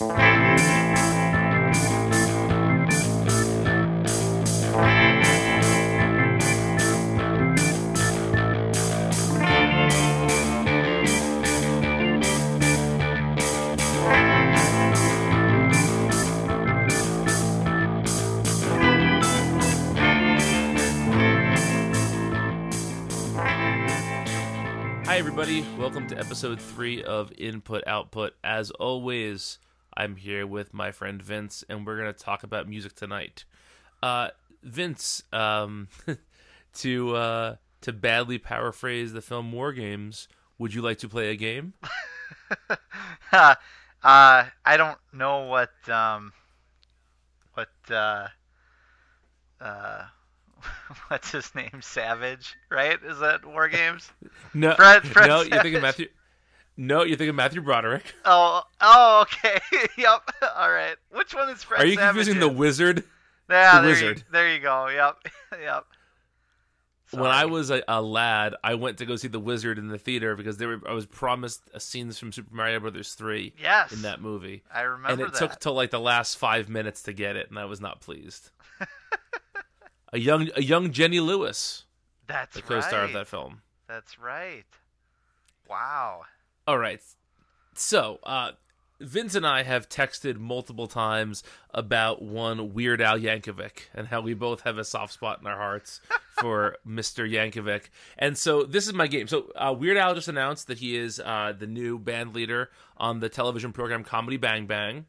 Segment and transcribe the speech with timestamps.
[0.00, 0.06] Hi,
[25.18, 25.66] everybody.
[25.76, 28.34] Welcome to episode three of Input Output.
[28.44, 29.58] As always,
[29.98, 33.44] I'm here with my friend Vince, and we're going to talk about music tonight.
[34.00, 34.28] Uh,
[34.62, 35.88] Vince, um,
[36.74, 41.36] to uh, to badly paraphrase the film War Games, would you like to play a
[41.36, 41.72] game?
[43.32, 43.54] uh,
[44.04, 46.32] I don't know what um,
[47.54, 48.28] what uh,
[49.60, 50.04] uh,
[51.08, 51.80] what's his name?
[51.82, 53.00] Savage, right?
[53.04, 54.08] Is that War Games?
[54.54, 56.06] No, Fred- Fred no, you're thinking Matthew.
[56.80, 58.14] No, you're thinking Matthew Broderick.
[58.24, 59.58] Oh, oh, okay.
[59.98, 60.30] yep.
[60.56, 60.94] All right.
[61.10, 62.48] Which one is Fred Are you Savage confusing the?
[62.48, 63.04] Wizard?
[63.50, 64.18] Yeah, the there Wizard?
[64.18, 64.88] You, there you go.
[64.88, 65.16] Yep.
[65.60, 65.86] yep.
[67.10, 69.98] When I was a, a lad, I went to go see the Wizard in the
[69.98, 74.02] theater because they were, I was promised scenes from Super Mario Brothers three yes, in
[74.02, 74.62] that movie.
[74.72, 75.38] I remember and it that.
[75.38, 78.50] took till like the last five minutes to get it, and I was not pleased.
[80.12, 81.84] a young a young Jenny Lewis,
[82.26, 83.06] That's the co-star right.
[83.06, 83.62] of that film.
[83.88, 84.66] That's right.
[85.66, 86.24] Wow.
[86.68, 87.00] All right,
[87.72, 88.50] so uh,
[89.00, 94.34] Vince and I have texted multiple times about one Weird Al Yankovic and how we
[94.34, 96.02] both have a soft spot in our hearts
[96.38, 97.26] for Mr.
[97.26, 97.84] Yankovic.
[98.18, 99.28] And so this is my game.
[99.28, 103.20] So uh, Weird Al just announced that he is uh, the new band leader on
[103.20, 105.06] the television program Comedy Bang Bang,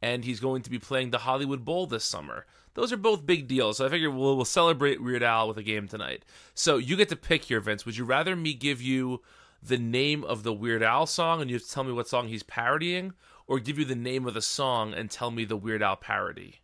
[0.00, 2.46] and he's going to be playing the Hollywood Bowl this summer.
[2.72, 5.62] Those are both big deals, so I figure we'll, we'll celebrate Weird Al with a
[5.62, 6.24] game tonight.
[6.54, 7.84] So you get to pick here, Vince.
[7.84, 9.20] Would you rather me give you
[9.62, 12.28] the name of the Weird Al song and you have to tell me what song
[12.28, 13.12] he's parodying,
[13.46, 16.60] or give you the name of the song and tell me the Weird Al parody?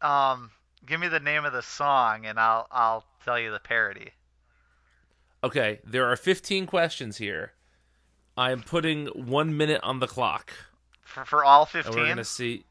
[0.00, 0.50] Um,
[0.86, 4.10] give me the name of the song, and I'll I'll tell you the parody.
[5.44, 7.52] Okay, there are 15 questions here.
[8.36, 10.52] I am putting one minute on the clock,
[11.02, 11.94] For for all fifteen.
[11.96, 12.64] we're gonna see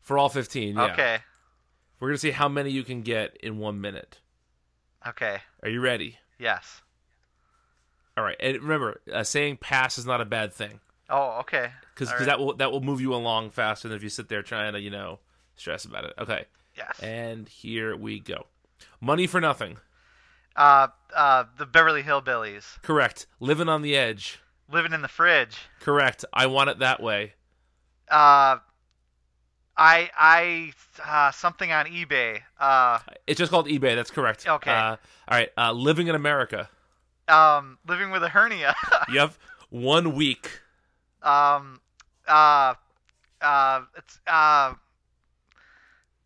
[0.00, 0.74] for all 15.
[0.76, 1.18] Yeah, Okay.
[2.00, 4.20] we're gonna see how many you can get in one minute.
[5.06, 5.38] Okay.
[5.62, 6.18] Are you ready?
[6.38, 6.82] Yes.
[8.18, 11.70] All right, and remember, uh, saying pass is not a bad thing Oh, okay.
[11.94, 12.26] because right.
[12.26, 14.80] that will that will move you along faster than if you sit there trying to
[14.80, 15.20] you know
[15.54, 16.14] stress about it.
[16.18, 16.46] Okay,
[16.76, 16.98] Yes.
[17.00, 18.46] and here we go.
[19.00, 19.76] Money for nothing.
[20.56, 22.82] Uh, uh, the Beverly Hillbillies.
[22.82, 23.26] Correct.
[23.38, 24.40] Living on the edge.
[24.68, 25.56] Living in the fridge.
[25.78, 26.24] Correct.
[26.32, 27.34] I want it that way.
[28.10, 28.58] Uh,
[29.76, 30.72] I I
[31.06, 32.40] uh, something on eBay.
[32.58, 32.98] Uh,
[33.28, 33.94] It's just called eBay.
[33.94, 34.48] That's correct.
[34.48, 34.72] Okay.
[34.72, 34.98] Uh, all
[35.30, 35.50] right.
[35.56, 36.68] Uh, living in America.
[37.28, 38.74] Um, living with a hernia.
[39.12, 39.34] Yep.
[39.70, 40.60] One week.
[41.22, 41.80] um,
[42.26, 42.74] uh,
[43.40, 44.74] uh, it's uh,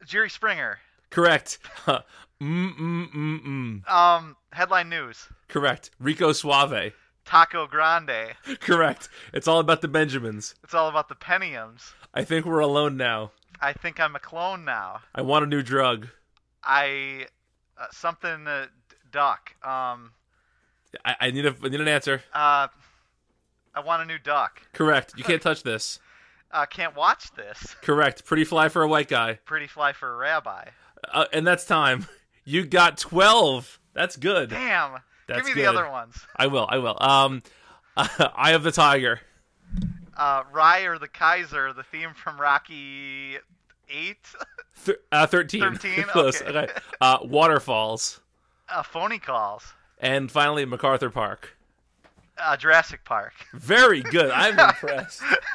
[0.06, 0.78] Jerry Springer.
[1.10, 1.58] Correct.
[1.86, 2.02] mm
[2.40, 3.88] mm mm mm.
[3.90, 5.28] Um, headline news.
[5.48, 5.90] Correct.
[6.00, 6.92] Rico Suave.
[7.24, 8.34] Taco Grande.
[8.60, 9.08] Correct.
[9.32, 10.54] It's all about the Benjamins.
[10.64, 11.92] It's all about the Pentiums.
[12.14, 13.30] I think we're alone now.
[13.60, 15.00] I think I'm a clone now.
[15.14, 16.08] I want a new drug.
[16.64, 17.26] I
[17.78, 19.54] uh, something uh, d- duck.
[19.64, 20.12] Um,
[21.04, 22.22] I, I need a I need an answer.
[22.32, 22.68] uh,
[23.74, 24.60] I want a new duck.
[24.72, 25.14] Correct.
[25.16, 25.98] You can't touch this.
[26.50, 27.74] Uh, can't watch this.
[27.82, 28.24] Correct.
[28.26, 29.38] Pretty fly for a white guy.
[29.46, 30.66] Pretty fly for a rabbi.
[31.10, 32.06] Uh, and that's time.
[32.44, 33.78] You got twelve.
[33.94, 34.50] That's good.
[34.50, 34.98] Damn.
[35.28, 35.62] That's Give me good.
[35.74, 36.16] the other ones.
[36.36, 36.66] I will.
[36.68, 36.96] I will.
[37.00, 37.42] Um,
[37.96, 39.20] Eye of the Tiger.
[40.16, 43.36] Uh, Rye or the Kaiser, the theme from Rocky
[43.88, 44.18] Eight.
[44.84, 45.60] Th- uh, 13.
[45.60, 46.02] 13?
[46.08, 46.42] Close.
[46.42, 46.68] Okay.
[47.00, 48.20] Uh, Waterfalls.
[48.68, 49.72] uh, phony calls.
[50.02, 51.56] And finally, MacArthur Park.
[52.36, 53.32] Uh, Jurassic Park.
[53.54, 54.30] Very good.
[54.32, 55.22] I'm impressed.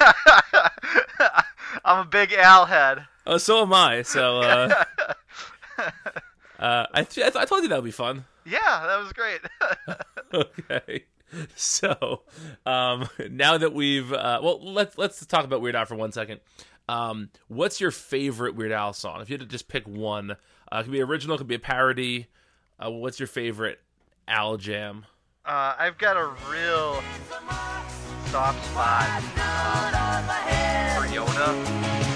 [1.84, 3.06] I'm a big Al head.
[3.26, 4.02] Oh, so am I.
[4.02, 4.84] So, uh,
[6.58, 8.24] uh, I, th- I, th- I told you that would be fun.
[8.46, 9.40] Yeah, that was great.
[10.32, 11.04] okay.
[11.56, 12.22] So,
[12.64, 16.40] um, now that we've, uh, well, let's let's talk about Weird Al for one second.
[16.88, 19.20] Um, what's your favorite Weird Al song?
[19.20, 21.56] If you had to just pick one, uh, it could be original, it could be
[21.56, 22.28] a parody.
[22.82, 23.78] Uh, what's your favorite
[24.28, 25.06] Al jam?
[25.48, 27.00] uh, I've got a real
[28.28, 29.08] soft spot
[29.40, 30.28] um,
[30.92, 31.48] for Yoda.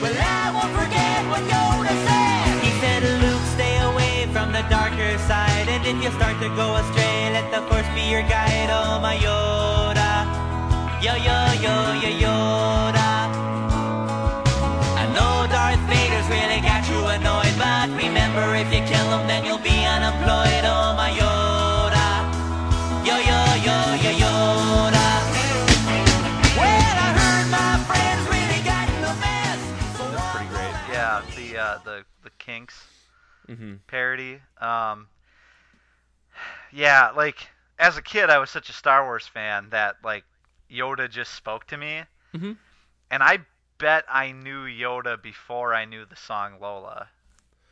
[0.04, 2.60] Well, I won't forget what Yoda said.
[2.60, 5.68] He said, Luke, stay away from the darker side.
[5.72, 8.68] And if you start to go astray, let the force be your guide.
[8.68, 10.28] Oh, my Yoda.
[11.00, 13.10] Yo, yo, yo, yo, Yoda.
[15.00, 17.56] I know Darth Vader's really got you annoyed.
[17.56, 20.64] But remember, if you kill him, then you'll be unemployed.
[20.68, 21.21] Oh, my Yoda.
[32.42, 32.86] Kinks
[33.48, 34.40] hmm parody.
[34.60, 35.08] Um,
[36.72, 37.48] yeah, like
[37.78, 40.24] as a kid, I was such a Star Wars fan that like
[40.70, 42.02] Yoda just spoke to me,
[42.34, 42.56] Mhm.
[43.10, 43.38] and I
[43.78, 47.08] bet I knew Yoda before I knew the song Lola.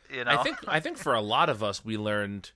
[0.09, 2.51] You know, I think I think for a lot of us, we learned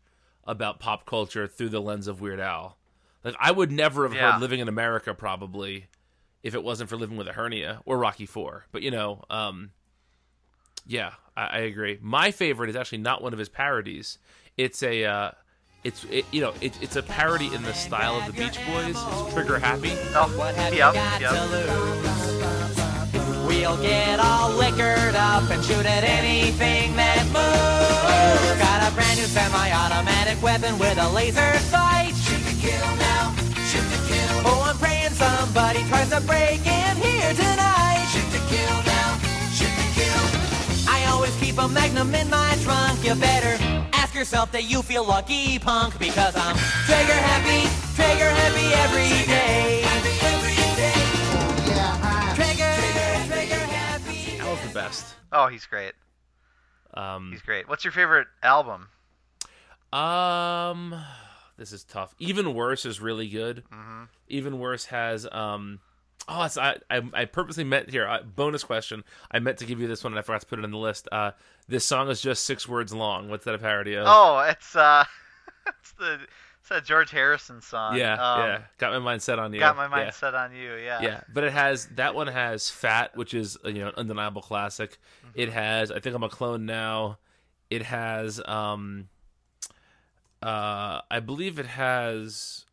[0.46, 2.78] about pop culture through the lens of Weird Al.
[3.24, 4.32] Like I would never have Yeah.
[4.34, 5.88] heard "Living in America" probably
[6.44, 8.66] if it wasn't for "Living with a Hernia" or Rocky Four.
[8.72, 9.72] But you know, um,
[10.86, 12.00] yeah, I, I agree.
[12.02, 14.18] My favorite is actually not one of his parodies.
[14.58, 15.32] It's a uh,
[15.84, 18.96] it's it, you know it, it's a parody in the style of the Beach Boys.
[18.98, 19.92] It's Trigger Happy.
[20.16, 21.32] oh, What have yep, you got yep.
[21.32, 23.46] to lose?
[23.48, 28.60] We'll get all liquored up and shoot at anything that moves.
[28.60, 32.14] Got a brand new semi-automatic weapon with a laser sight.
[32.16, 33.34] Shoot to kill now,
[33.70, 34.34] shoot to kill.
[34.50, 38.06] Oh, I'm praying somebody tries to break in here tonight.
[38.10, 38.95] Shoot to kill now,
[41.56, 43.04] keep a magnum in my trunk.
[43.04, 43.58] You better
[43.94, 46.56] ask yourself that you feel lucky, punk, because I'm
[46.86, 49.86] trigger happy, trigger happy every day.
[52.36, 52.76] Trigger,
[53.30, 55.16] trigger the best.
[55.32, 55.94] Oh, he's great.
[56.94, 57.68] Um, He's great.
[57.68, 58.88] What's your favorite album?
[59.92, 60.96] Um,
[61.58, 62.16] this is tough.
[62.20, 63.64] Even worse is really good.
[63.72, 64.04] Mm-hmm.
[64.28, 65.80] Even worse has um.
[66.28, 68.08] Oh, it's, I, I I purposely meant here.
[68.08, 69.04] Uh, bonus question.
[69.32, 70.78] I meant to give you this one, and I forgot to put it in the
[70.78, 71.08] list.
[71.12, 71.32] Uh,
[71.68, 73.30] this song is just six words long.
[73.30, 74.06] What's that a parody of?
[74.08, 75.04] Oh, it's uh,
[75.68, 76.20] it's the
[76.60, 77.96] it's that George Harrison song.
[77.96, 78.62] yeah, um, yeah.
[78.80, 79.60] Got my mind set on you.
[79.60, 80.12] Got my mind Yeah.
[80.12, 80.74] set on you.
[80.76, 81.02] Yeah.
[81.02, 84.42] Yeah, but it has that one has Fat, which is uh, you know an undeniable
[84.42, 84.98] classic.
[85.28, 85.40] Mm-hmm.
[85.42, 87.20] It has I think I'm a clone now.
[87.70, 89.10] It has um
[90.42, 92.65] uh I believe it has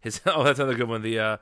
[0.00, 1.36] his oh that's another good one the uh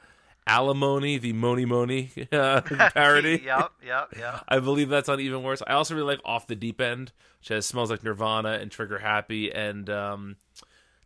[0.47, 2.61] alimony the Mony Mony uh,
[2.95, 3.43] parody.
[3.45, 3.71] yep.
[3.85, 4.15] Yep.
[4.19, 4.45] Yep.
[4.49, 5.63] I believe that's on even worse.
[5.67, 8.99] I also really like Off the Deep End, which has Smells Like Nirvana and Trigger
[8.99, 10.37] Happy and um,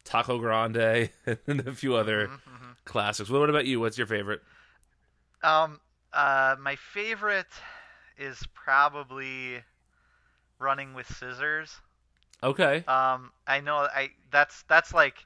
[0.05, 1.11] Taco Grande
[1.47, 3.31] and a few other Mm-hmm, classics.
[3.31, 3.81] Well, what about you?
[3.81, 4.43] What's your favorite?
[5.43, 5.81] Um.
[6.13, 6.57] Uh.
[6.61, 7.47] My favorite
[8.19, 9.63] is probably
[10.59, 11.81] Running with Scissors.
[12.43, 12.85] Okay.
[12.87, 13.33] Um.
[13.47, 13.77] I know.
[13.77, 15.25] I that's that's like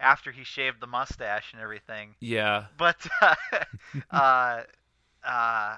[0.00, 2.14] after he shaved the mustache and everything.
[2.20, 2.66] Yeah.
[2.76, 3.34] But uh,
[4.10, 4.62] uh,
[5.24, 5.76] uh,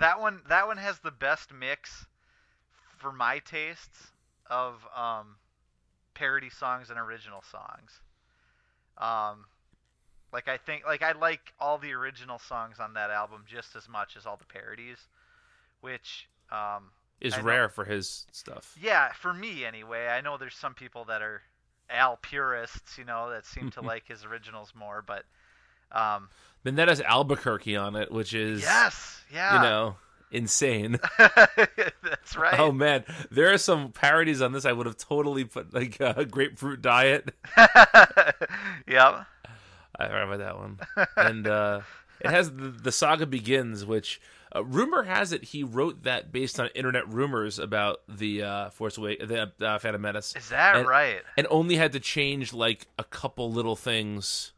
[0.00, 2.06] that one that one has the best mix
[2.96, 4.12] for my tastes
[4.50, 5.36] of um,
[6.14, 8.00] parody songs and original songs.
[8.98, 9.46] Um,
[10.32, 13.88] like I think like I like all the original songs on that album just as
[13.88, 14.98] much as all the parodies,
[15.80, 16.90] which um,
[17.20, 17.44] Is I know.
[17.44, 18.76] rare for his stuff.
[18.80, 20.08] yeah, for me anyway.
[20.08, 21.42] I know there's some people that are
[21.90, 25.24] Al purists, you know, that seem to like his originals more, but
[25.92, 26.28] um,
[26.62, 29.96] Then that has Albuquerque on it, which is yes, yeah, you know
[30.34, 30.98] insane.
[31.18, 32.58] that's right.
[32.58, 36.24] Oh man, there are some parodies on this I would have totally put like uh,
[36.24, 37.32] grapefruit diet.
[37.56, 39.26] yep.
[39.96, 40.80] I remember that one.
[41.16, 41.80] And uh,
[42.20, 44.20] it has the, the saga begins, which
[44.54, 48.96] uh, rumor has it he wrote that based on internet rumors about the uh, Force
[48.98, 50.34] Away, the uh, Phantom Menace.
[50.36, 51.20] Is that And- right?
[51.36, 54.52] And only had to change like a couple little things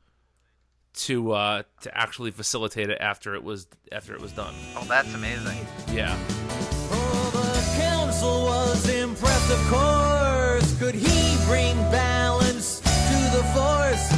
[0.94, 4.54] to uh, to actually facilitate it after it was after it was done.
[4.76, 5.58] Oh, that's amazing.
[5.92, 6.16] Yeah.
[6.90, 10.78] Oh, the council was impressed, of course.
[10.78, 14.15] Could he bring balance to the force?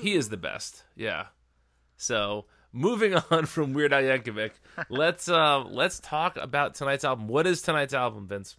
[0.00, 0.84] He is the best.
[0.96, 1.26] Yeah.
[1.96, 4.52] So moving on from Weird Al Yankovic,
[4.88, 7.28] let's uh let's talk about tonight's album.
[7.28, 8.56] What is tonight's album, Vince?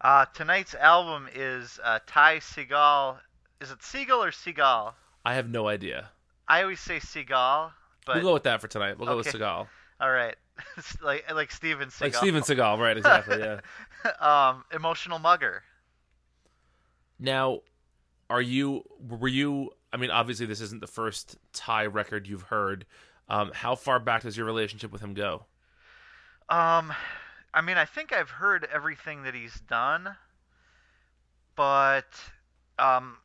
[0.00, 3.18] Uh, tonight's album is uh, Ty Segall.
[3.60, 4.94] Is it Seagal or Seagal?
[5.26, 6.08] I have no idea.
[6.48, 7.70] I always say Seagal,
[8.06, 8.98] but we'll go with that for tonight.
[8.98, 9.38] We'll go with Okay.
[9.38, 9.66] Seagal.
[10.00, 10.34] all right,
[11.02, 12.00] like like Steven Seagal.
[12.00, 12.96] Like Steven Seagal, right?
[12.96, 13.38] Exactly.
[13.40, 13.60] Yeah.
[14.50, 15.62] um, emotional mugger.
[17.18, 17.60] Now,
[18.30, 18.84] are you?
[19.06, 19.70] Were you?
[19.92, 22.86] I mean, obviously, this isn't the first Ty record you've heard.
[23.28, 25.46] Um, how far back does your relationship with him go?
[26.48, 26.92] Um,
[27.54, 30.16] I mean, I think I've heard everything that he's done,
[31.56, 32.08] but
[32.78, 33.18] um,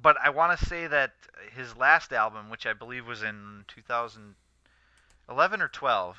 [0.00, 1.12] but I want to say that
[1.54, 6.16] his last album, which I believe was in 2011 or 12,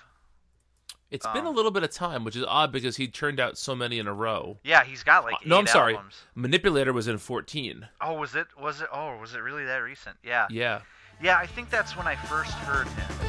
[1.10, 3.58] It's been a Um, little bit of time, which is odd because he turned out
[3.58, 4.58] so many in a row.
[4.64, 5.96] yeah, he's got like Uh, no, I'm sorry.
[5.96, 6.22] albums.
[6.36, 7.88] Manipulator was in 14.
[8.02, 8.48] Oh, was it?
[8.60, 8.90] Was it?
[8.92, 10.18] Oh, was it really that recent?
[10.24, 10.48] Yeah.
[10.50, 10.82] Yeah.
[11.22, 13.27] Yeah, I think that's when I first heard him.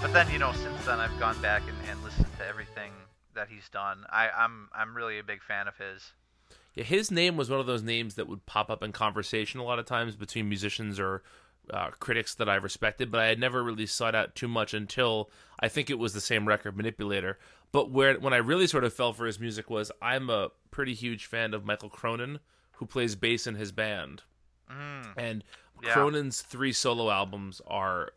[0.00, 2.92] But then you know, since then I've gone back and, and listened to everything
[3.34, 4.04] that he's done.
[4.10, 6.12] I, I'm I'm really a big fan of his.
[6.74, 9.64] Yeah, his name was one of those names that would pop up in conversation a
[9.64, 11.22] lot of times between musicians or
[11.70, 15.30] uh, critics that I respected, but I had never really sought out too much until
[15.60, 17.38] I think it was the same record, Manipulator.
[17.72, 20.94] But where when I really sort of fell for his music was I'm a pretty
[20.94, 22.38] huge fan of Mikal Cronin,
[22.72, 24.22] who plays bass in his band,
[24.70, 25.44] Mm, and
[25.82, 25.92] Yeah.
[25.92, 28.12] Cronin's three solo albums are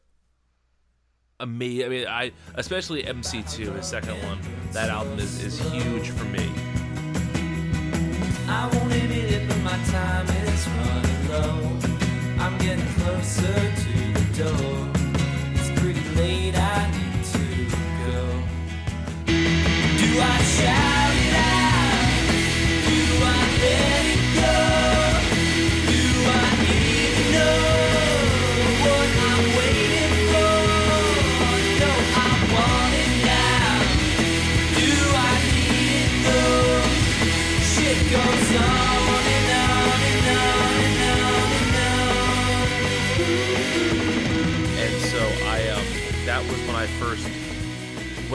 [1.40, 1.86] amazing.
[1.86, 4.40] I mean, I especially MC2, his second one.
[4.72, 6.52] That album is is huge for me.
[8.48, 11.80] I won't admit it, but my time is running low.
[12.40, 14.95] I'm getting closer to the door.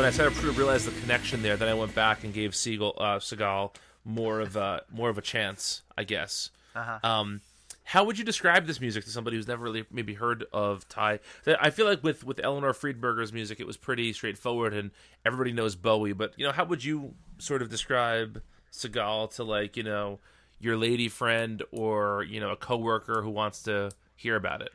[0.00, 1.58] When I started to realize the connection there.
[1.58, 5.20] Then I went back and gave Siegel uh, Seagal more of a more of a
[5.20, 6.48] chance, I guess.
[6.74, 6.98] Uh-huh.
[7.06, 7.42] Um,
[7.84, 11.20] how would you describe this music to somebody who's never really maybe heard of Ty?
[11.46, 14.90] I feel like with with Eleanor Friedberger's music, it was pretty straightforward, and
[15.26, 16.14] everybody knows Bowie.
[16.14, 18.40] But you know, how would you sort of describe
[18.72, 20.18] Segall to like you know
[20.58, 24.70] your lady friend or you know a coworker who wants to hear about it?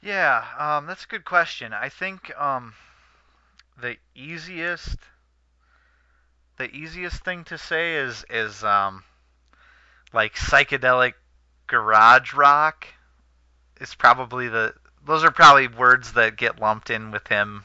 [0.00, 1.72] Yeah, um, that's a good question.
[1.72, 2.74] I think um,
[3.80, 4.96] the easiest
[6.56, 9.02] the easiest thing to say is is um,
[10.12, 11.14] like psychedelic
[11.66, 12.86] garage rock
[13.80, 17.64] is probably the those are probably words that get lumped in with him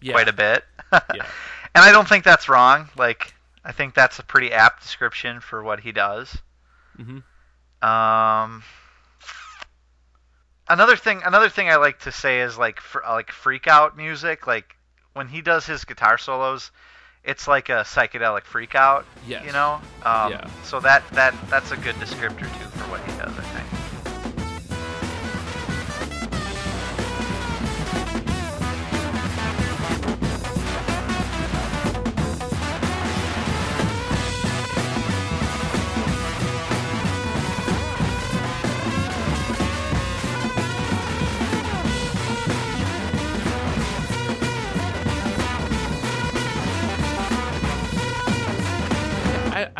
[0.00, 0.12] Yeah.
[0.12, 0.64] quite a bit.
[1.14, 1.26] Yeah.
[1.74, 2.88] And I don't think that's wrong.
[2.96, 3.34] Like
[3.64, 6.38] I think that's a pretty apt description for what he does.
[6.98, 7.22] Mhm.
[7.86, 8.62] Um,
[10.68, 14.46] another thing, another thing I like to say is like fr- like freak out music.
[14.46, 14.76] Like
[15.18, 16.70] when he does his guitar solos,
[17.24, 19.04] it's like a psychedelic freak out.
[19.26, 19.44] Yes.
[19.44, 19.80] You know.
[20.04, 20.48] Um, Yeah.
[20.62, 23.36] So that that that's a good descriptor too for what he does.
[23.36, 23.42] I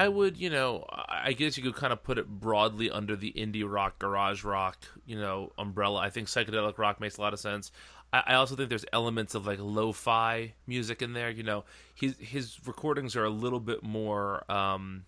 [0.08, 3.30] I, would, you know, I guess you could kind of put it broadly under the
[3.36, 6.00] indie rock, garage rock, you know, umbrella.
[6.00, 7.70] I think psychedelic rock makes a lot of sense.
[8.10, 11.28] I, also think there's elements of like lo-fi music in there.
[11.28, 15.04] You know, his his recordings are a little bit more um,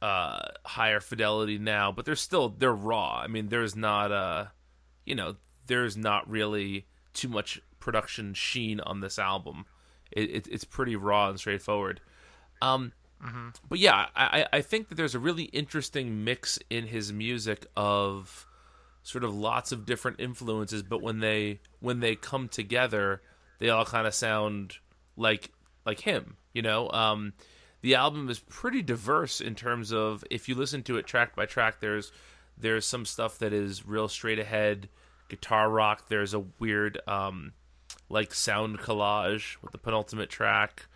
[0.00, 3.20] uh, higher fidelity now, but they're still they're raw.
[3.22, 4.46] I mean, there's not uh,
[5.04, 9.66] you know, there's not really too much production sheen on this album.
[10.10, 12.00] It, it, it's pretty raw and straightforward.
[12.62, 12.92] Um,
[13.68, 18.46] but yeah, I, I think that there's a really interesting mix in his music of
[19.02, 23.22] sort of lots of different influences, but when they when they come together,
[23.58, 24.74] they all kind of sound
[25.16, 25.50] like
[25.84, 26.36] like him.
[26.52, 27.32] You know, um,
[27.80, 31.46] the album is pretty diverse in terms of if you listen to it track by
[31.46, 31.80] track.
[31.80, 32.12] There's
[32.56, 34.88] there's some stuff that is real straight ahead
[35.28, 36.08] guitar rock.
[36.08, 37.52] There's a weird um,
[38.08, 40.86] like sound collage with the penultimate track,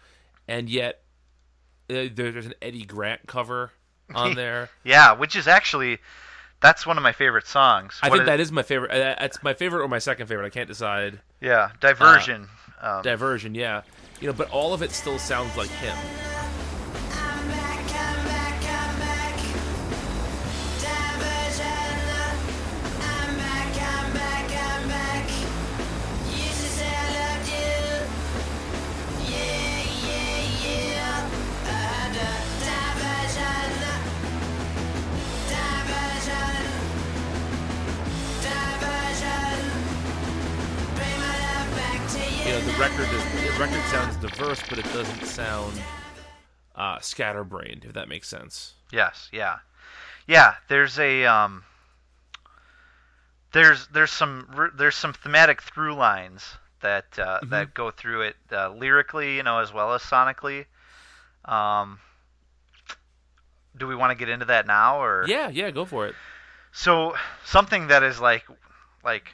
[0.48, 1.02] and yet
[2.14, 3.70] there's an Eddy Grant cover
[4.14, 4.68] on there.
[4.84, 5.98] Yeah, which is actually
[6.60, 7.98] that's one of my favorite songs.
[8.02, 8.90] I What think it- that is my favorite.
[8.92, 10.46] Uh, That's my favorite or my second favorite.
[10.46, 11.20] I can't decide.
[11.40, 12.48] yeah, Diversion.
[12.82, 13.82] Uh, um, Diversion, yeah.
[14.20, 15.96] You know, but all of it still sounds like him.
[43.62, 45.72] Record sounds diverse, but it doesn't sound
[46.74, 47.84] uh, scatterbrained.
[47.84, 48.74] If that makes sense.
[48.90, 49.58] Yes, yeah,
[50.26, 50.54] yeah.
[50.68, 51.62] There's a um,
[53.52, 56.44] there's there's some there's some thematic through lines
[56.80, 57.50] that uh, Mm-hmm.
[57.50, 60.64] that go through it uh, lyrically, you know, as well as sonically.
[61.44, 62.00] Um,
[63.78, 66.16] do we want to get into that now, or Yeah, yeah, go for it.
[66.72, 67.14] so
[67.44, 68.42] something that is like
[69.04, 69.28] like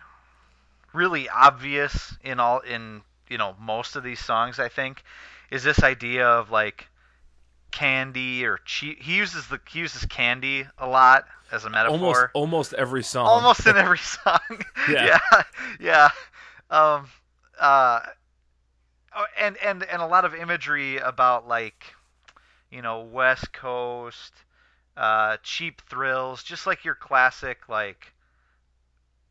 [0.92, 5.02] really obvious in all in you know most of these songs I think
[5.50, 6.88] is this idea of like
[7.70, 12.72] candy or cheap he uses the he uses candy a lot as a metaphor almost
[12.74, 13.26] every song.
[13.26, 14.38] almost in every song
[14.88, 15.18] Yeah.
[15.30, 15.42] yeah
[15.78, 16.10] yeah
[16.70, 17.06] um
[17.60, 18.00] uh
[19.14, 21.94] oh, and and and a lot of imagery about like
[22.70, 24.32] you know west coast
[24.96, 28.12] uh cheap thrills just like your classic like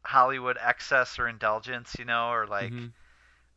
[0.04, 2.92] hollywood excess or indulgence you know or like Mhm.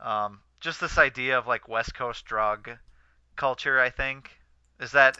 [0.00, 2.70] Um just this idea of like west coast drug
[3.36, 4.30] culture i think
[4.80, 5.18] is that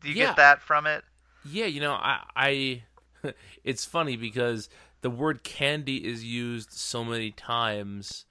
[0.00, 0.26] do you Yeah.
[0.26, 1.04] get that from it
[1.42, 2.82] Yeah, you know, I, I
[3.64, 4.68] it's funny because
[5.02, 8.24] the word candy is used so many times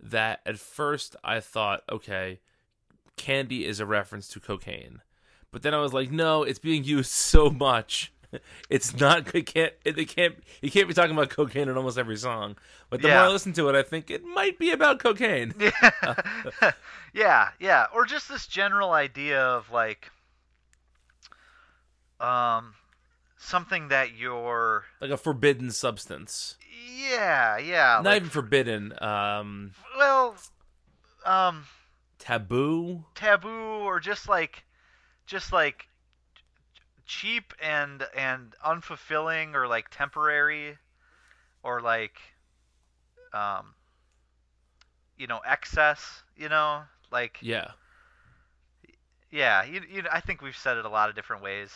[0.00, 2.40] that at first I thought, okay,
[3.18, 5.02] candy is a reference to cocaine.
[5.52, 8.13] But then I was like, no, it's being used so much.
[8.70, 11.98] It's not it can't it, it can't you can't be talking about cocaine in almost
[11.98, 12.56] every song.
[12.90, 15.54] But the more I listen to it, I think it might be about cocaine.
[15.58, 16.72] Yeah,
[17.12, 17.86] yeah, yeah.
[17.92, 20.10] Or just this general idea of like,
[22.20, 22.74] um,
[23.36, 24.84] something that you're.
[25.00, 26.56] Like a forbidden substance.
[26.96, 28.00] Yeah, yeah.
[28.02, 30.36] Not like, even forbidden, um Well,
[31.24, 31.64] um,
[32.18, 33.04] taboo.
[33.14, 34.64] taboo or just like,
[35.26, 35.88] just like
[37.06, 40.78] cheap and and unfulfilling or like temporary,
[41.62, 42.18] or like,
[43.32, 43.74] um,
[45.16, 46.22] you know, excess.
[46.36, 47.38] You know, like.
[47.40, 47.68] Yeah.
[49.30, 51.70] Yeah, you, you, I think we've said it a lot of different ways.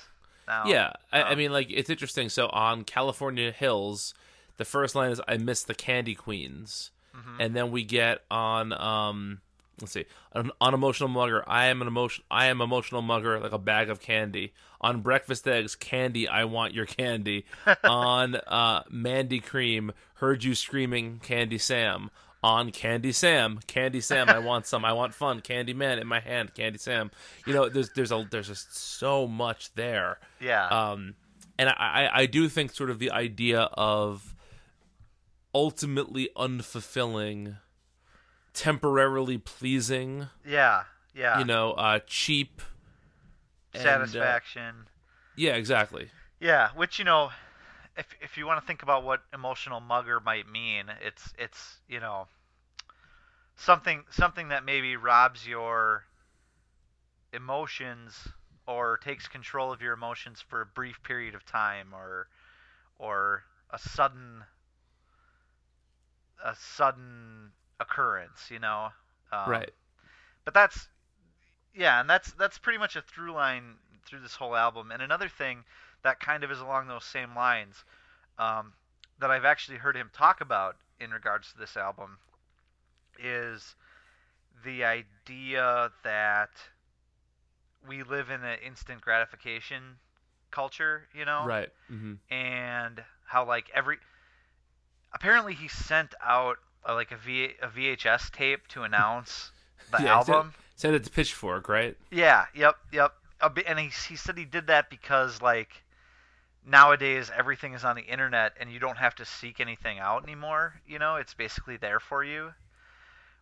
[0.46, 0.62] Now.
[0.66, 2.28] Yeah, I, I um, mean, like it's interesting.
[2.28, 4.14] So on California Hills,
[4.58, 7.36] the first line is "I miss the Candy Queens," Mhm.
[7.40, 9.40] and then we get on um,
[9.80, 11.44] let's see, an unemotional mugger.
[11.46, 12.24] I am an emotion.
[12.30, 14.52] I am emotional mugger, like a bag of candy.
[14.80, 16.28] On breakfast eggs, candy.
[16.28, 17.44] I want your candy.
[17.84, 22.10] on uh, Mandy Cream, heard you screaming, Candy Sam.
[22.42, 24.84] On Candy Sam, Candy Sam, I want some.
[24.84, 25.40] I want fun.
[25.40, 27.10] Candy Man in my hand, Candy Sam.
[27.46, 30.18] You know, there's there's a there's just so much there.
[30.40, 30.68] Yeah.
[30.68, 31.16] Um,
[31.58, 34.36] and I, I, I do think sort of the idea of
[35.54, 37.56] ultimately unfulfilling,
[38.58, 40.82] temporarily pleasing, yeah.
[41.14, 41.38] Yeah.
[41.38, 42.60] you know, uh, cheap.
[43.72, 44.74] and, uh, Satisfaction.
[45.36, 46.10] yeah, exactly.
[46.40, 47.30] Yeah, which you know,
[47.96, 52.00] if if you want to think about what emotional mugger might mean, it's it's you
[52.00, 52.26] know
[53.56, 56.04] something something that maybe robs your
[57.32, 58.28] emotions
[58.66, 62.28] or takes control of your emotions for a brief period of time or
[62.98, 64.44] or a sudden
[66.44, 68.90] a sudden occurrence, you know.
[69.32, 69.72] Um, right.
[70.44, 70.88] but that's
[71.74, 75.28] yeah and that's that's pretty much a through line through this whole album and another
[75.28, 75.64] thing
[76.02, 77.84] that kind of is along those same lines
[78.38, 78.72] um,
[79.20, 82.18] that i've actually heard him talk about in regards to this album
[83.18, 83.74] is
[84.64, 86.50] the idea that
[87.86, 89.98] we live in an instant gratification
[90.50, 91.70] culture you know Right.
[91.88, 93.98] hmm and how like every
[95.12, 99.50] apparently he sent out uh, like a, v, a VHS tape to announce
[99.90, 100.54] the Yeah, said- album.
[100.76, 101.96] Send it to Pitchfork, right?
[102.12, 103.12] Yeah, yep, yep.
[103.66, 105.82] And he he said he did that because like
[106.64, 110.74] nowadays everything is on the internet and you don't have to seek anything out anymore.
[110.86, 112.52] You know, it's basically there for you.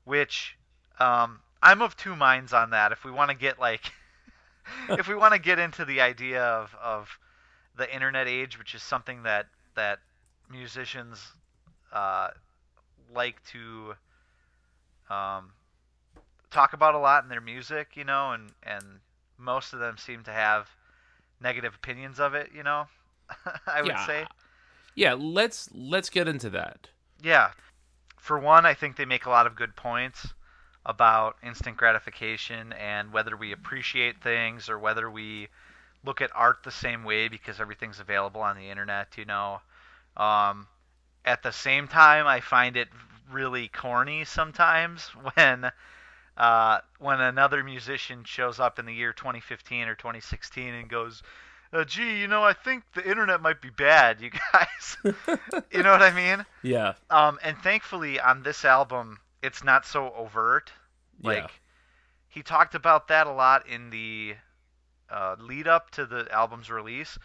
[0.04, 0.56] Which
[0.98, 2.92] um, I'm of two minds on that.
[2.92, 3.92] If we want to get like,
[4.88, 7.18] if we want to get into the idea of of
[7.76, 9.98] the internet age, which is something that that
[10.50, 11.20] musicians
[11.92, 12.28] uh,
[13.14, 13.94] like to
[15.10, 15.52] um,
[16.50, 19.00] talk about a lot in their music, you know, and and
[19.38, 20.68] most of them seem to have
[21.40, 22.86] negative opinions of it, you know.
[23.66, 23.98] I would Yeah.
[23.98, 24.28] say.
[24.94, 26.88] Yeah, let's let's get into that.
[27.22, 27.52] Yeah.
[28.18, 30.34] For one, I think they make a lot of good points
[30.86, 35.48] about instant gratification and whether we appreciate things or whether we
[36.04, 39.60] look at art the same way because everything's available on the internet, you know.
[40.16, 40.68] Um,
[41.26, 42.88] at the same time, I find it
[43.30, 45.72] really corny sometimes when
[46.36, 51.22] uh, when another musician shows up in the year 2015 or 2016 and goes,
[51.72, 54.96] uh, "Gee, you know, I think the internet might be bad, you guys."
[55.70, 56.44] you know what I mean?
[56.62, 56.94] Yeah.
[57.10, 60.72] Um, and thankfully on this album, it's not so overt.
[61.22, 61.48] Like Yeah.
[62.28, 64.36] he talked about that a lot in the
[65.10, 67.18] uh, lead up to the album's release,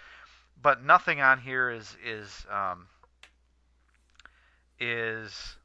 [0.61, 2.87] but nothing on here is is um,
[4.81, 5.55] is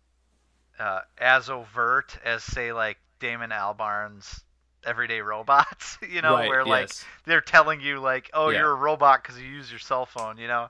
[0.78, 4.42] uh, as overt as say like Damon Albarn's
[4.84, 5.98] Everyday Robots.
[6.08, 7.04] You know, Right, where like yes.
[7.24, 8.60] they're telling you like, oh, Yeah.
[8.60, 10.38] you're a robot because you use your cell phone.
[10.38, 10.68] You know.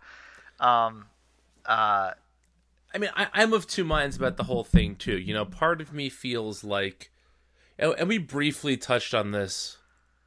[0.60, 1.06] Um,
[1.66, 2.12] uh,
[2.94, 5.18] I mean, I, I'm of two minds about the whole thing too.
[5.18, 7.10] You know, part of me feels like,
[7.78, 9.76] and and we briefly touched on this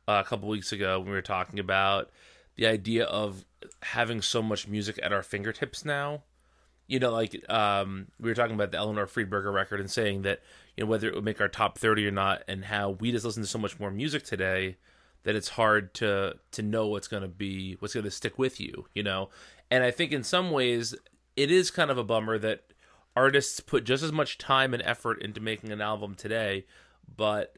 [0.07, 2.11] uh, a couple weeks ago when we were talking about
[2.57, 3.45] the idea of
[3.81, 6.21] having so much music at our fingertips now.
[6.89, 10.41] You know, like um, we were talking about the Eleanor Friedberger record and saying that
[10.75, 13.23] you know whether it would make our top thirty or not, and how we just
[13.23, 14.75] listen to so much more music today
[15.23, 18.59] that it's hard to to know what's going to be what's going to stick with
[18.59, 18.87] you.
[18.93, 19.29] You know,
[19.69, 20.95] and I think in some ways
[21.35, 22.63] it is kind of a bummer that
[23.15, 26.65] artists put just as much time and effort into making an album today,
[27.15, 27.55] but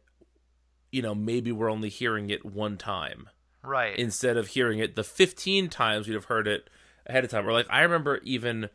[0.92, 3.30] you know maybe we're only hearing it one time
[3.64, 3.98] right.
[3.98, 6.70] instead of hearing it the 15 times we'd have heard it
[7.06, 7.48] ahead of time.
[7.48, 8.70] Or like I remember even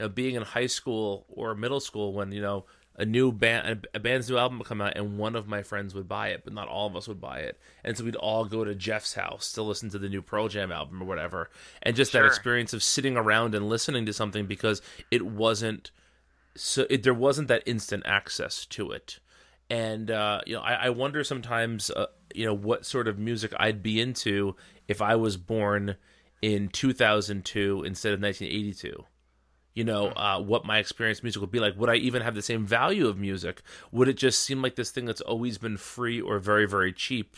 [0.00, 2.64] uh, being in high school or middle school when you know
[2.96, 5.94] a new band a band's new album would come out and one of my friends
[5.94, 8.44] would buy it, but not all of us would buy it, and so we'd all
[8.44, 11.48] go to Jeff's house to listen to the new Pearl Jam album or whatever,
[11.82, 15.92] and just that experience of sitting around and listening to something because it wasn't
[16.56, 19.20] so it, there wasn't that instant access to it.
[19.70, 23.52] And uh, you know I, I wonder sometimes uh, you know what sort of music
[23.58, 24.56] I'd be into
[24.88, 25.96] if I was born
[26.42, 29.04] in 2002 instead of 1982
[29.78, 32.42] you know uh, what my experience music would be like would I even have the
[32.42, 33.62] same value of music
[33.92, 37.36] would it just seem like this thing that's always been free or very very cheap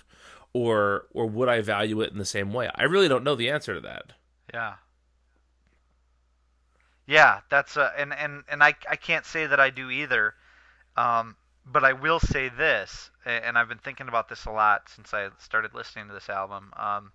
[0.55, 3.51] or or would I value it in the same way I really don't know the
[3.51, 4.15] answer to that
[4.55, 4.75] Yeah.
[7.07, 10.33] Yeah, that's uh, and and and I I can't say that I do either.
[10.97, 11.35] Um,
[11.67, 15.29] but I will say this, and I've been thinking about this a lot since I
[15.39, 16.73] started listening to this album.
[16.77, 17.11] Um,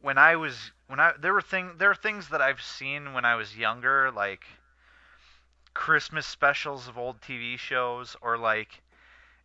[0.00, 3.24] when I was when I there were thing there are things that I've seen when
[3.24, 4.44] I was younger, like
[5.74, 8.82] Christmas specials of old TV shows, or like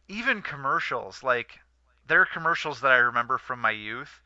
[0.08, 1.24] even commercials.
[1.24, 1.60] Like
[2.08, 4.22] there are commercials that I remember from my youth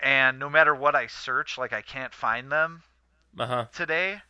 [0.00, 2.82] and no matter what I search, like I can't find them
[3.38, 4.22] uh-huh today,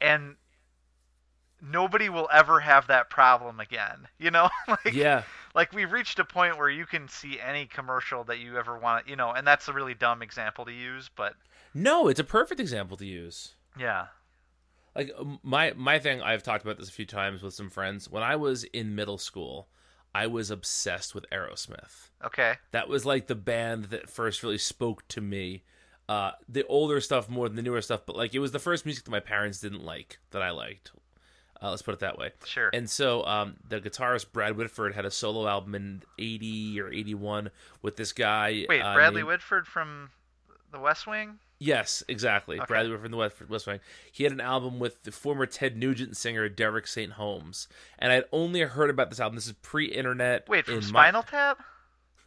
[0.00, 0.36] and
[1.60, 4.08] nobody will ever have that problem again.
[4.18, 5.22] You know, like yeah
[5.54, 9.08] like we've reached a point where you can see any commercial that you ever want,
[9.08, 11.34] you know, and that's a really dumb example to use, but
[11.72, 13.54] no it's a perfect example to use.
[13.78, 14.06] Yeah,
[14.94, 15.10] like
[15.42, 18.08] my my thing i've talked about this a few times with some friends.
[18.08, 19.68] When i was in middle school
[20.14, 22.10] i was obsessed with aerosmith.
[22.24, 25.64] Okay, that was like the band that first really spoke to me.
[26.08, 28.84] Uh the older stuff more than the newer stuff but like it was the first
[28.84, 30.92] music that my parents didn't like that i liked
[31.64, 35.04] uh, let's put it that way sure, and so um, the guitarist Brad Whitford had
[35.04, 37.50] a solo album in '80 or '81
[37.80, 38.66] with this guy.
[38.68, 40.10] wait, uh, Bradley named- Whitford from
[40.72, 41.38] The West Wing.
[41.60, 42.58] Yes, exactly.
[42.58, 42.66] Okay.
[42.66, 43.80] Bradley Whitford from the West, West Wing.
[44.12, 47.12] He had an album with the former Ted Nugent singer Derek St.
[47.12, 49.36] Holmes, and I'd only heard about this album.
[49.36, 50.48] This is pre-internet.
[50.48, 51.62] Wait, from in my- Spinal Tap?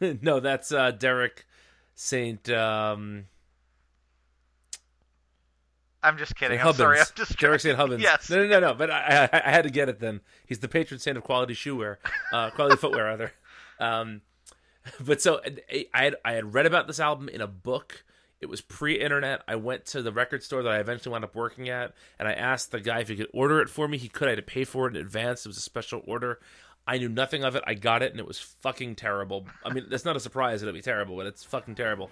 [0.00, 1.46] no, that's uh, Derek
[1.94, 2.48] St.
[2.50, 3.26] Um,
[6.02, 6.60] I'm just kidding.
[6.60, 7.00] I'm sorry.
[7.00, 7.76] I'm just Derek St.
[7.76, 8.02] Hubbins.
[8.02, 8.30] Yes.
[8.30, 8.74] No, no, no, no.
[8.74, 10.20] But I, I, I had to get it then.
[10.46, 11.98] He's the patron saint of quality shoe wear,
[12.32, 13.32] uh, quality footwear, rather.
[13.80, 14.22] Um,
[15.00, 18.04] but so I had I had read about this album in a book.
[18.40, 19.42] It was pre-internet.
[19.48, 22.32] I went to the record store that I eventually wound up working at, and I
[22.32, 23.98] asked the guy if he could order it for me.
[23.98, 24.28] He could.
[24.28, 25.44] I had to pay for it in advance.
[25.44, 26.38] It was a special order.
[26.86, 27.64] I knew nothing of it.
[27.66, 29.46] I got it, and it was fucking terrible.
[29.64, 32.10] I mean, that's not a surprise it'll be terrible, but it's fucking terrible.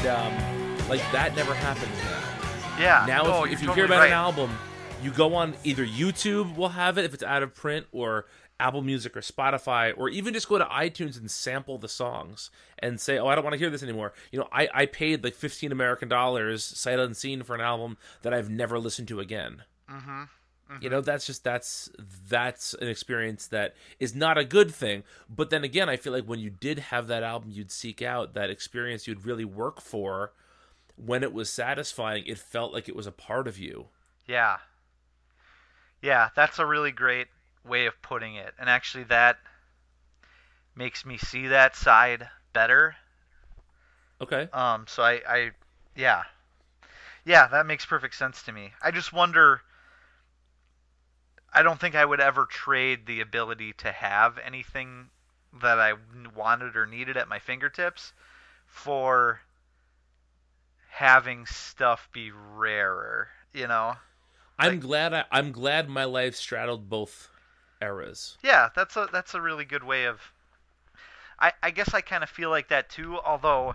[0.00, 2.78] And um, like that never happens now.
[2.78, 3.04] Yeah.
[3.06, 4.06] Now, oh, if, if you totally hear about right.
[4.06, 4.50] an album,
[5.02, 8.26] you go on either YouTube will have it if it's out of print, or
[8.58, 13.00] Apple Music or Spotify, or even just go to iTunes and sample the songs and
[13.00, 15.34] say, "Oh, I don't want to hear this anymore." You know, I, I paid like
[15.34, 19.64] fifteen American dollars sight unseen for an album that I've never listened to again.
[19.90, 20.22] Mm-hmm.
[20.80, 21.90] You know, that's just that's
[22.28, 25.02] that's an experience that is not a good thing.
[25.28, 28.34] But then again, I feel like when you did have that album, you'd seek out
[28.34, 30.32] that experience you'd really work for.
[30.96, 33.86] When it was satisfying, it felt like it was a part of you.
[34.26, 34.58] Yeah.
[36.02, 37.28] Yeah, that's a really great
[37.64, 38.54] way of putting it.
[38.58, 39.38] And actually that
[40.76, 42.96] makes me see that side better.
[44.20, 44.48] Okay.
[44.52, 45.50] Um so I I
[45.96, 46.22] yeah.
[47.24, 48.72] Yeah, that makes perfect sense to me.
[48.82, 49.62] I just wonder
[51.52, 55.10] I don't think I would ever trade the ability to have anything
[55.60, 55.94] that I
[56.34, 58.12] wanted or needed at my fingertips
[58.66, 59.40] for
[60.90, 63.94] having stuff be rarer, you know?
[64.58, 67.30] I'm Like- glad I, I'm glad my life straddled both
[67.80, 68.36] eras.
[68.42, 70.20] Yeah, that's a that's a really good way of.
[71.38, 73.18] I I guess I kind of feel like that too.
[73.20, 73.74] Although,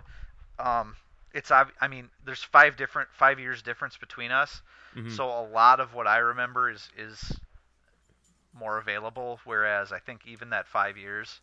[0.60, 0.96] um,
[1.34, 4.62] it's I mean, there's five different five years difference between us,
[4.94, 5.10] Mhm.
[5.10, 7.36] so a lot of what I remember is is
[8.58, 9.40] more available.
[9.44, 11.40] Whereas I think even that five years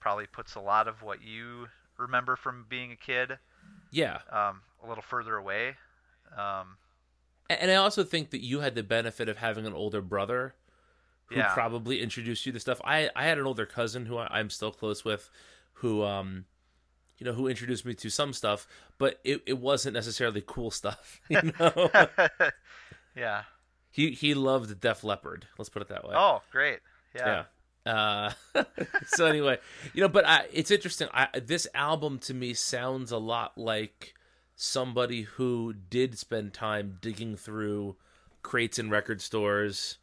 [0.00, 3.38] probably puts a lot of what you remember from being a kid
[3.90, 4.18] Yeah.
[4.30, 5.76] um, a little further away.
[6.36, 6.76] Um,
[7.50, 10.54] And I also think that you had the benefit of having an older brother
[11.26, 11.52] who Yeah.
[11.54, 12.80] probably introduced you to stuff.
[12.84, 15.30] I I had an older cousin who I, I'm still close with,
[15.74, 16.46] who um,
[17.18, 18.66] you know, who introduced me to some stuff,
[18.98, 21.20] but it, it wasn't necessarily cool stuff.
[21.30, 21.90] You know,
[23.16, 23.44] yeah.
[23.92, 25.46] He he loved Def Leppard.
[25.58, 26.14] Let's put it that way.
[26.16, 26.80] Oh, great.
[27.14, 27.44] Yeah.
[27.86, 28.32] Yeah.
[28.54, 28.62] Uh,
[29.06, 29.58] so anyway,
[29.92, 31.08] you know, but I, it's interesting.
[31.12, 34.14] I, this album to me sounds a lot like
[34.56, 37.96] somebody who did spend time digging through
[38.42, 39.98] crates in record stores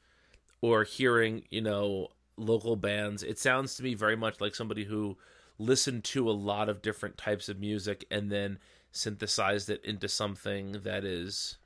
[0.62, 3.24] or hearing, you know, local bands.
[3.24, 5.18] It sounds to me very much like somebody who
[5.58, 8.60] listened to a lot of different types of music and then
[8.92, 11.58] synthesized it into something that is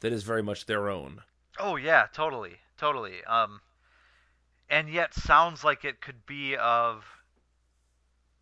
[0.00, 1.20] that is very much their own.
[1.58, 3.24] Oh yeah, totally, totally.
[3.24, 3.60] Um,
[4.70, 7.04] and yet sounds like it could be of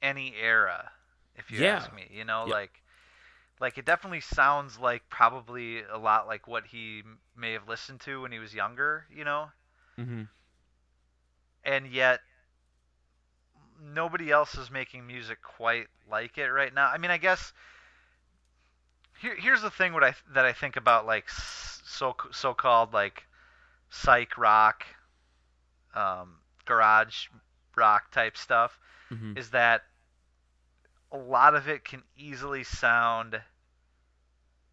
[0.02, 0.92] any era,
[1.34, 1.62] if you Yeah.
[1.62, 2.08] ask me.
[2.10, 2.52] You know, Yeah.
[2.52, 2.82] like,
[3.60, 7.02] like it definitely sounds like probably a lot like what he
[7.36, 9.06] may have listened to when he was younger.
[9.10, 9.50] You know,
[10.00, 10.22] Mm-hmm.
[11.64, 12.20] and yet
[13.80, 16.88] nobody else is making music quite like it right now.
[16.88, 17.52] I mean, I guess
[19.20, 23.24] here, here's the thing what I that I think about like so so-called like
[23.90, 24.84] psych rock
[25.94, 27.28] um, garage
[27.76, 28.78] rock type stuff
[29.10, 29.38] Mm-hmm.
[29.38, 29.84] is that
[31.12, 33.32] a lot of it can easily sound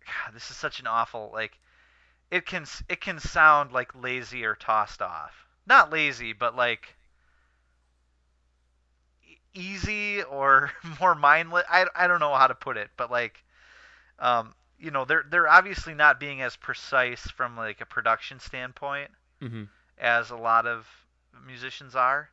[0.05, 1.59] God, this is such an awful like
[2.31, 5.47] it can it can sound like lazy or tossed off.
[5.65, 6.95] Not lazy, but like
[9.53, 11.65] easy or more mindless.
[11.69, 13.43] I, I don't know how to put it, but like
[14.19, 19.11] um you know, they're they're obviously not being as precise from like a production standpoint
[19.41, 19.63] Mm-hmm.
[19.97, 20.87] as a lot of
[21.45, 22.29] musicians are.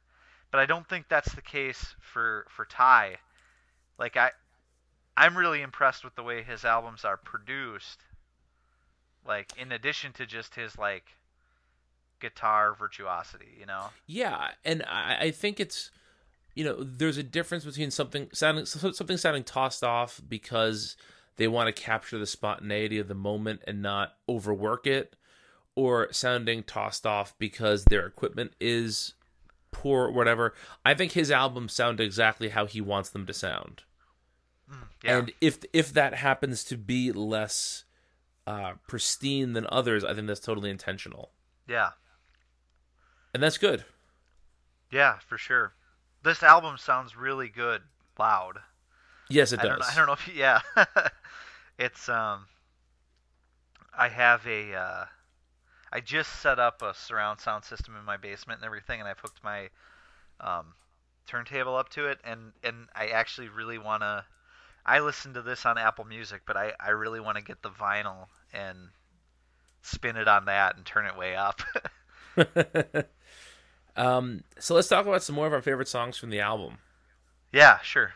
[0.50, 3.16] But I don't think that's the case for for Ty.
[3.98, 4.30] Like I
[5.16, 8.00] I'm really impressed with the way his albums are produced.
[9.26, 11.04] Like in addition to just his like
[12.20, 13.86] guitar virtuosity, you know.
[14.06, 15.90] Yeah, and I, I think it's
[16.54, 20.96] you know there's a difference between something sounding something sounding tossed off because
[21.36, 25.16] they want to capture the spontaneity of the moment and not overwork it,
[25.74, 29.14] or sounding tossed off because their equipment is
[29.70, 30.54] poor or whatever.
[30.84, 33.82] I think his albums sound exactly how he wants them to sound.
[35.02, 35.18] Yeah.
[35.18, 37.84] And if if that happens to be less
[38.46, 41.32] uh, pristine than others, I think that's totally intentional,
[41.68, 41.90] yeah.
[43.34, 43.84] and that's good.
[44.90, 45.74] Yeah, for sure.
[46.22, 47.82] This album sounds really good
[48.18, 48.58] loud.
[49.32, 49.78] Yes, it I does.
[49.78, 50.60] don't I don't know if you, yeah.
[51.78, 52.46] it's um
[53.96, 55.04] I have a uh
[55.92, 59.18] I just set up a surround sound system in my basement and everything and I've
[59.18, 59.68] hooked my
[60.40, 60.74] um
[61.26, 64.24] turntable up to it and and I actually really want to
[64.84, 67.70] I listen to this on Apple Music, but I I really want to get the
[67.70, 68.76] vinyl and
[69.82, 71.62] spin it on that and turn it way up.
[73.96, 76.78] um, so let's talk about some more of our favorite songs from the album.
[77.52, 78.12] yeah, sure.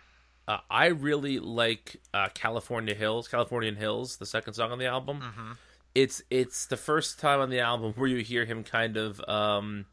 [0.48, 5.20] Uh, I really like uh, California Hills, Californian Hills, the second song on the album.
[5.20, 5.52] hmm
[5.94, 9.86] It's it's the first time on the album where you hear him kind of um,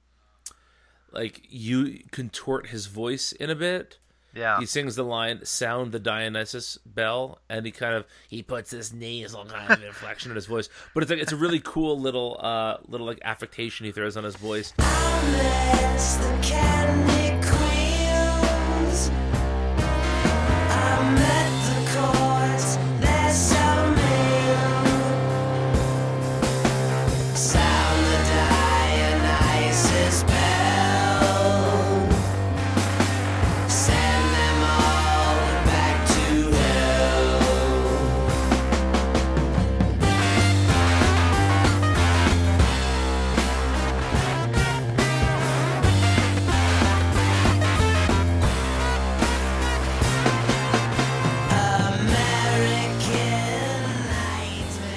[1.11, 3.97] like you contort his voice in a bit,
[4.35, 4.59] Yeah.
[4.59, 8.93] he sings the line "Sound the Dionysus bell," and he kind of he puts this
[8.93, 10.69] nasal kind of inflection in his voice.
[10.93, 14.23] But it's like it's a really cool little uh little like affectation he throws on
[14.23, 14.71] his voice.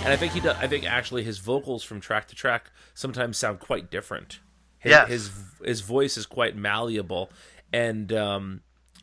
[0.07, 0.57] And I think he does.
[0.61, 4.38] I think actually his vocals from track to track sometimes sound quite different.
[4.79, 5.09] His Yes.
[5.09, 5.31] his,
[5.64, 7.29] his voice is quite malleable,
[7.73, 8.61] and um,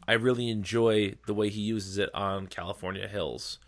[0.08, 3.60] I really enjoy the way he uses it on California Hills.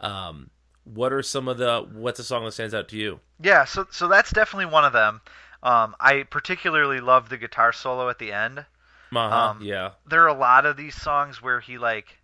[0.00, 0.50] Um,
[0.84, 1.80] what are some of the?
[1.92, 3.18] What's a song that stands out to you?
[3.42, 5.20] Yeah, so so that's definitely one of them.
[5.64, 8.66] Um, I particularly love the guitar solo at the end.
[9.10, 12.18] Uh-huh, Um, yeah, There are a lot of these songs where he like,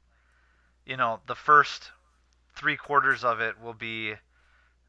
[0.85, 1.91] you know, the first
[2.55, 4.15] three quarters of it will be,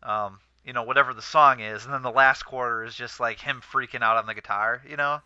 [0.03, 3.39] um, you know, whatever the song is, and then the last quarter is just like
[3.39, 5.19] him freaking out on the guitar, you know.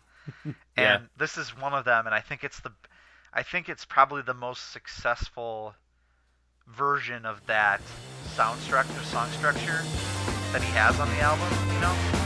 [0.76, 0.96] Yeah.
[0.96, 2.70] And this is one of them, and I think it's the,
[3.32, 5.74] I think it's probably the most successful
[6.66, 7.80] version of that
[8.34, 9.82] sound structure, song structure
[10.52, 12.25] that he has on the album, you know.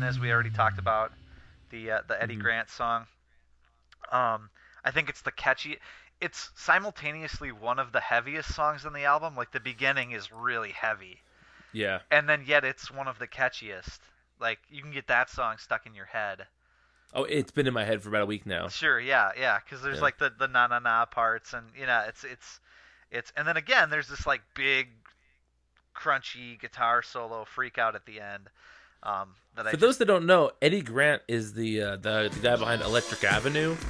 [0.00, 1.12] As we already talked about,
[1.70, 3.06] the uh, the Eddy Grant song.
[4.12, 4.48] Um,
[4.84, 5.78] I think it's the catchy.
[6.20, 9.34] It's simultaneously one of the heaviest songs on the album.
[9.36, 11.18] Like the beginning is really heavy,
[11.72, 12.00] yeah.
[12.10, 13.98] and then yet it's one of the catchiest.
[14.40, 16.46] Like you can get that song stuck in your head.
[17.14, 18.68] Oh, it's been in my head for about a week now.
[18.68, 20.02] Sure, yeah, yeah, because there's Yeah.
[20.02, 22.60] like the the na na na parts, and you know, it's it's
[23.10, 24.88] it's, and then again, there's this like big,
[25.94, 28.48] crunchy guitar solo freak out at the end.
[29.02, 32.30] Um, that I For just, those that don't know, Eddy Grant is the uh, the,
[32.32, 33.76] the guy behind Electric Avenue.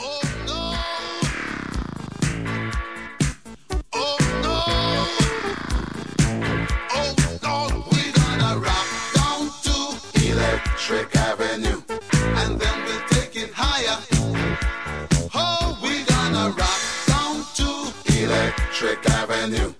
[0.00, 0.74] Oh no!
[3.92, 4.56] Oh no!
[6.94, 7.84] Oh no!
[7.92, 9.74] We gonna rock down to
[10.30, 13.98] Electric Avenue, and then we'll take it higher.
[15.34, 17.68] Oh, we gonna rock down to
[18.22, 19.72] Electric Avenue,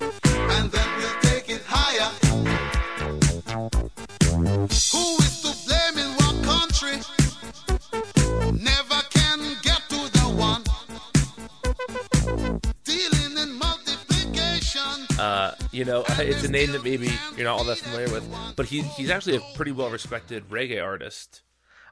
[15.78, 18.82] you know, it's a name that maybe you're not all that familiar with, but he
[18.82, 21.42] he's actually a pretty well respected reggae artist.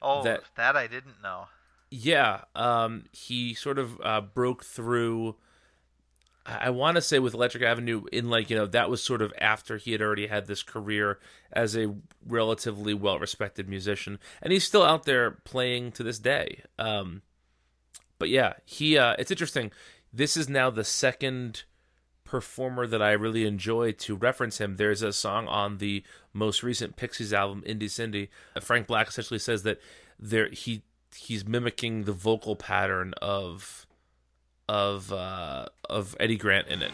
[0.02, 1.46] oh, that- that, I didn't know.
[1.88, 5.36] Yeah, um, he sort of uh, broke through.
[6.44, 9.32] I, want to say with Electric Avenue, in like you know that was sort of
[9.38, 11.20] after he had already had this career
[11.52, 11.94] as a
[12.26, 16.62] relatively well respected musician, and he's still out there playing to this day.
[16.76, 17.22] Um,
[18.18, 19.70] but yeah, he uh, it's interesting.
[20.12, 21.62] This is now the second
[22.26, 24.76] performer that I really enjoy to reference him.
[24.76, 26.02] There's a song on the
[26.32, 28.28] most recent Pixies album, Indie Cindy.
[28.60, 29.80] Frank Black essentially says that
[30.18, 30.82] there he
[31.14, 33.86] he's mimicking the vocal pattern of
[34.68, 36.92] of uh, of Eddy Grant in it.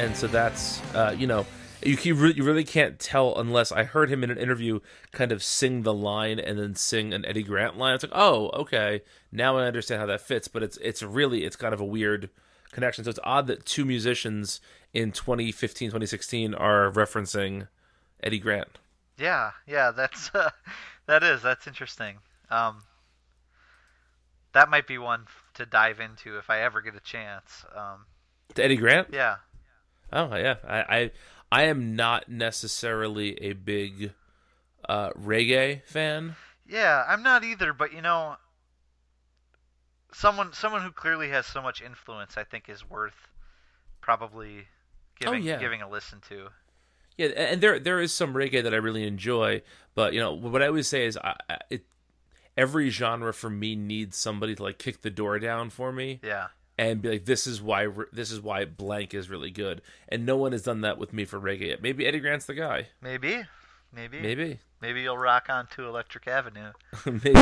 [0.00, 1.44] And so that's uh, you know,
[1.82, 4.80] You re- you really can't tell unless I heard him in an interview
[5.12, 7.94] kind of sing the line and then sing an Eddy Grant line.
[7.94, 10.48] It's like, oh, okay, now I understand how that fits.
[10.48, 12.30] But it's it's really it's kind of a weird
[12.72, 13.04] connection.
[13.04, 14.60] So it's odd that two musicians
[14.94, 17.68] in 2015, 2016 are referencing
[18.22, 18.78] Eddy Grant.
[19.18, 20.50] Yeah, yeah, that's uh,
[21.06, 22.16] that is that's interesting.
[22.50, 22.84] Um,
[24.52, 27.64] that might be one to dive into if I ever get a chance.
[27.76, 28.06] Um,
[28.54, 29.08] To Eddy Grant?
[29.12, 29.36] yeah,
[30.12, 31.10] Oh yeah, I I,
[31.52, 34.12] I am not necessarily a big
[34.88, 36.36] uh, reggae fan.
[36.68, 38.36] yeah, I'm not either, but you know,
[40.12, 43.28] someone someone who clearly has so much influence, I think, is worth
[44.00, 44.66] probably
[45.18, 45.58] giving yeah.
[45.58, 46.48] giving a listen to.
[47.16, 49.62] Yeah, and there there is some reggae that I really enjoy,
[49.94, 51.36] but you know what I always say is I-
[51.68, 51.84] it
[52.56, 56.48] every genre for me needs somebody to like kick the door down for me Yeah,
[56.80, 60.36] and be like this is why this is why blank is really good, and no
[60.38, 61.82] one has done that with me for reggae yet.
[61.82, 62.88] Maybe Eddy Grant's the guy.
[63.02, 63.42] maybe,
[63.94, 64.58] maybe, Maybe.
[64.80, 66.72] maybe you'll rock on to Electric Avenue.
[67.04, 67.32] Maybe.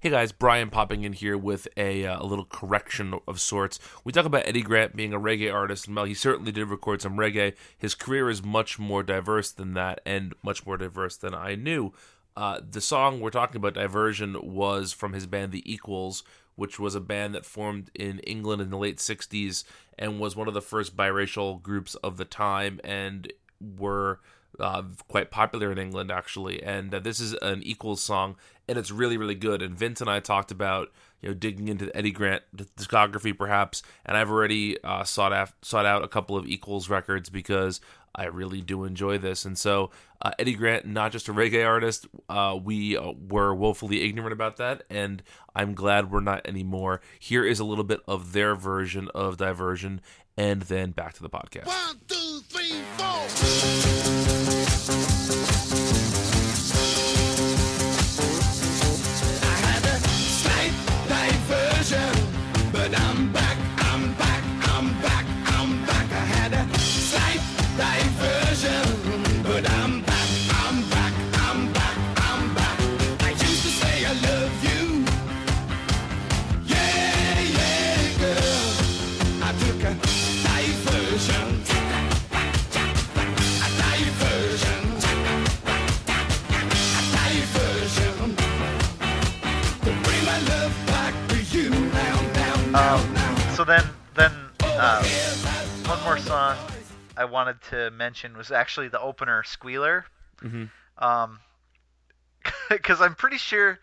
[0.00, 3.78] Hey guys, Brian popping in here with a, uh, a little correction of sorts.
[4.04, 7.00] We talk about Eddy Grant being a reggae artist, and while he certainly did record
[7.00, 11.34] some reggae, his career is much more diverse than that, and much more diverse than
[11.34, 11.94] I knew.
[12.36, 16.22] Uh, the song we're talking about, Diversion, was from his band The Equals,
[16.56, 19.64] which was a band that formed in England in the late 60s
[19.98, 24.20] and was one of the first biracial groups of the time, and were
[24.60, 26.62] uh, quite popular in England actually.
[26.62, 28.36] And uh, this is an Equals song,
[28.68, 29.62] and it's really really good.
[29.62, 33.82] And Vince and I talked about you know digging into the Eddy Grant discography perhaps,
[34.04, 37.80] and I've already uh, sought af- sought out a couple of Equals records because
[38.14, 39.44] I really do enjoy this.
[39.44, 39.90] And so
[40.22, 44.56] uh, Eddy Grant, not just a reggae artist, uh, we uh, were woefully ignorant about
[44.58, 45.22] that, and
[45.54, 47.00] I'm glad we're not anymore.
[47.18, 50.00] Here is a little bit of their version of Diversion,
[50.36, 51.66] and then back to the podcast.
[51.66, 53.83] One, two, three, four.
[96.34, 96.56] Song
[97.16, 100.04] I wanted to mention was actually the opener, "Squealer."
[100.42, 100.68] Mhm.
[100.98, 101.38] Um,
[102.68, 103.78] because I'm pretty sure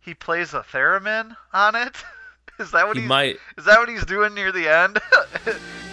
[0.00, 1.96] he plays a theremin on it.
[2.58, 3.08] Is that what He he's?
[3.08, 3.38] might.
[3.56, 4.98] Is that what he's doing near the end?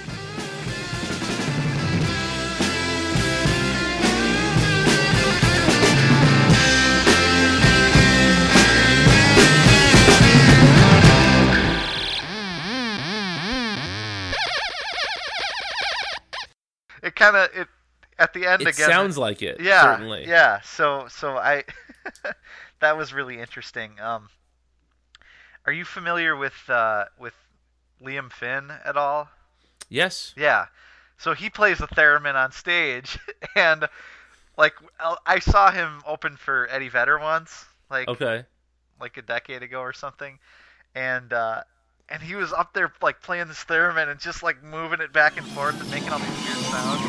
[17.05, 17.67] it kind of it
[18.19, 18.89] at the end It again.
[18.89, 19.59] sounds like it.
[19.61, 20.25] yeah, certainly.
[20.27, 20.59] yeah.
[20.61, 21.63] So so I
[22.81, 23.99] that was really interesting.
[23.99, 24.29] Um,
[25.65, 27.33] are you familiar with uh, with
[28.01, 29.29] Liam Finn at all?
[29.89, 30.33] Yes.
[30.37, 30.65] Yeah.
[31.17, 33.17] So he plays the theremin on stage,
[33.55, 33.87] and
[34.57, 38.43] like I- I saw him open for Eddie Vedder once, like Okay.
[38.99, 40.39] like a decade ago or something,
[40.93, 41.63] and uh,
[42.09, 45.37] and he was up there like playing this theremin and just like moving it back
[45.37, 47.01] and forth and making all these weird sounds.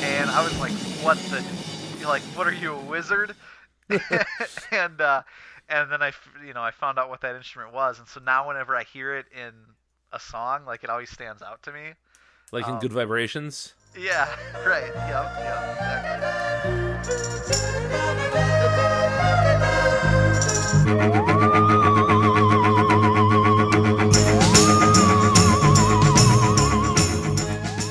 [0.00, 0.72] and I was like,
[1.02, 1.44] "What the?
[2.06, 3.34] Like, what are you a wizard?"
[4.72, 5.22] and uh,
[5.68, 6.12] and then I,
[6.46, 9.16] you know, I found out what that instrument was, and so now whenever I hear
[9.16, 9.52] it in
[10.12, 11.92] a song, like it always stands out to me.
[12.52, 13.74] Like in Um, Good Vibrations.
[13.96, 14.28] Yeah,
[14.66, 14.92] right.
[14.94, 17.68] Yep, yep, exactly.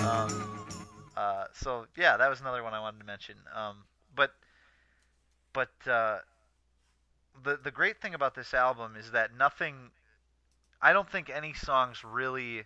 [0.01, 0.69] Um,
[1.15, 3.35] uh, so yeah, that was another one I wanted to mention.
[3.53, 3.83] Um,
[4.15, 4.31] but
[5.53, 6.19] but uh,
[7.43, 9.91] the the great thing about this album is that nothing.
[10.81, 12.63] I don't think any songs really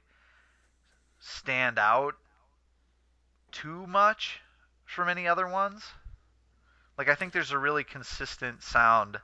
[1.19, 2.15] stand out
[3.51, 4.39] too much
[4.85, 5.83] from any other ones.
[6.97, 9.17] Like I think there's a really consistent sound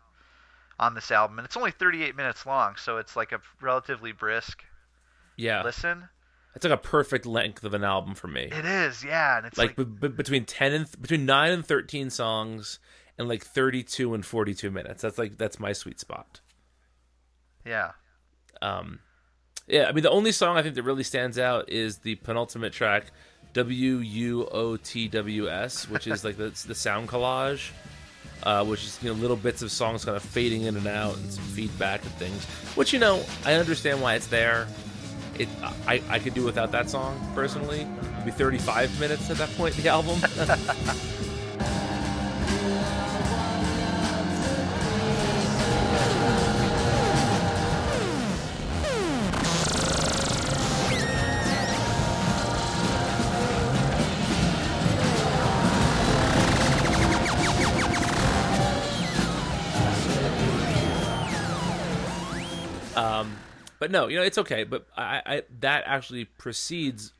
[0.79, 4.63] on this album, and it's only 38 minutes long, so it's like a relatively brisk
[5.35, 5.63] Yeah.
[5.63, 6.07] listen.
[6.55, 8.43] it's like a perfect length of an album for me.
[8.43, 11.65] It is, yeah, and it's like, like, be- between 10 and th- between 9 and
[11.65, 12.79] 13 songs
[13.17, 15.01] and like 32 and 42 minutes.
[15.01, 16.41] That's like that's my sweet spot.
[17.65, 17.91] yeah,
[18.61, 18.99] Um
[19.67, 22.71] yeah, I mean the only song I think that really stands out is the penultimate
[22.73, 23.07] track
[23.53, 27.71] W U O T W S, which is like the the sound collage.
[28.43, 31.17] Uh, which is you know little bits of songs kind of fading in and out
[31.17, 32.45] and some feedback and things.
[32.75, 34.67] Which you know I understand why it's there.
[35.39, 35.49] It
[35.87, 37.81] I, I could do without that song personally.
[38.13, 40.19] It'd be 35 minutes at that point in the album.
[63.87, 64.65] but no, you know it's okay.
[64.65, 67.13] But I, I that actually precedes,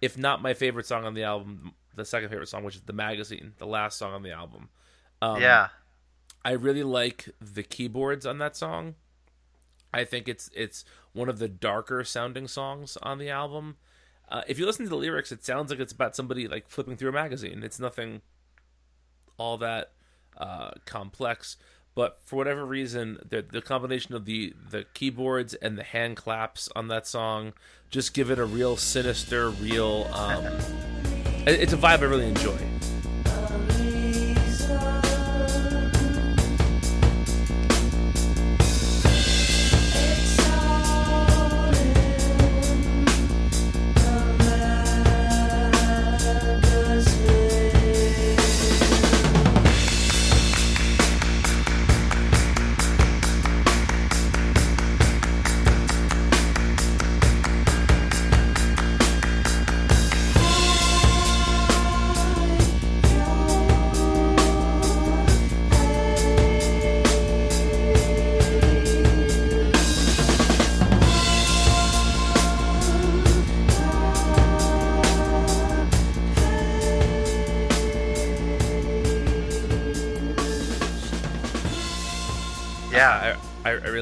[0.00, 2.92] if not my favorite song on the album, the second favorite song, which is the
[2.92, 4.70] magazine, the last song on the album.
[5.22, 5.68] Um, yeah,
[6.44, 8.96] I really like the keyboards on that song.
[9.94, 13.76] I think it's it's one of the darker sounding songs on the album.
[14.28, 16.96] Uh, if you listen to the lyrics, it sounds like it's about somebody like flipping
[16.96, 17.62] through a magazine.
[17.62, 18.22] It's nothing
[19.36, 19.92] all that
[20.36, 21.56] uh, complex,
[21.94, 26.68] but for whatever reason, the the combination of the the keyboards and the hand claps
[26.74, 27.52] on that song
[27.90, 30.08] just give it a real sinister, real.
[30.12, 30.44] Um,
[31.46, 32.56] it's a vibe I really enjoy.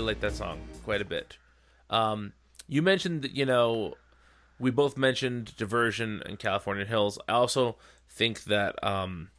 [0.08, 1.38] Like that song quite a bit.
[1.90, 2.32] Um,
[2.66, 3.94] you mentioned that you know
[4.58, 7.18] we both mentioned Diversion and California Hills.
[7.28, 7.76] I also
[8.08, 9.30] think that um,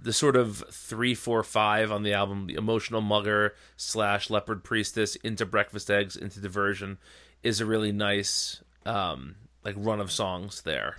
[0.00, 5.16] the sort of three, four, five on the album, the emotional mugger slash leopard priestess
[5.16, 6.98] into breakfast eggs into Diversion,
[7.42, 9.34] is a really nice um,
[9.64, 10.96] like run of songs there.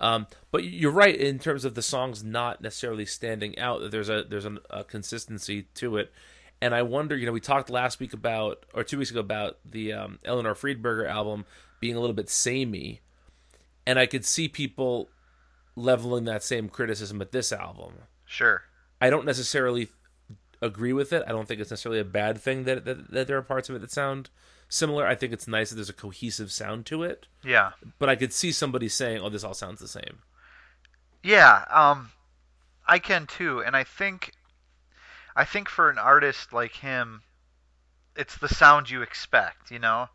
[0.00, 3.80] Um, but you're right in terms of the songs not necessarily standing out.
[3.80, 6.12] That there's a there's an, a consistency to it,
[6.60, 7.16] and I wonder.
[7.16, 10.54] You know, we talked last week about or two weeks ago about the um, Eleanor
[10.54, 11.44] Friedberger album
[11.80, 13.00] being a little bit samey,
[13.86, 15.08] and I could see people
[15.76, 17.92] leveling that same criticism at this album.
[18.26, 18.62] sure.
[19.00, 19.88] I don't necessarily
[20.60, 21.22] agree with it.
[21.24, 23.76] I don't think it's necessarily a bad thing that, that that there are parts of
[23.76, 24.28] it that sound
[24.68, 25.06] similar.
[25.06, 27.28] I think it's nice that there's a cohesive sound to it.
[27.44, 30.18] Yeah, But I could see somebody saying, "Oh, this all sounds the same."
[31.22, 31.64] yeah.
[31.70, 32.10] Um,
[32.86, 34.32] I can too, and I think,
[35.38, 37.22] I think for an artist like him,
[38.16, 40.08] it's the sound you expect, you know.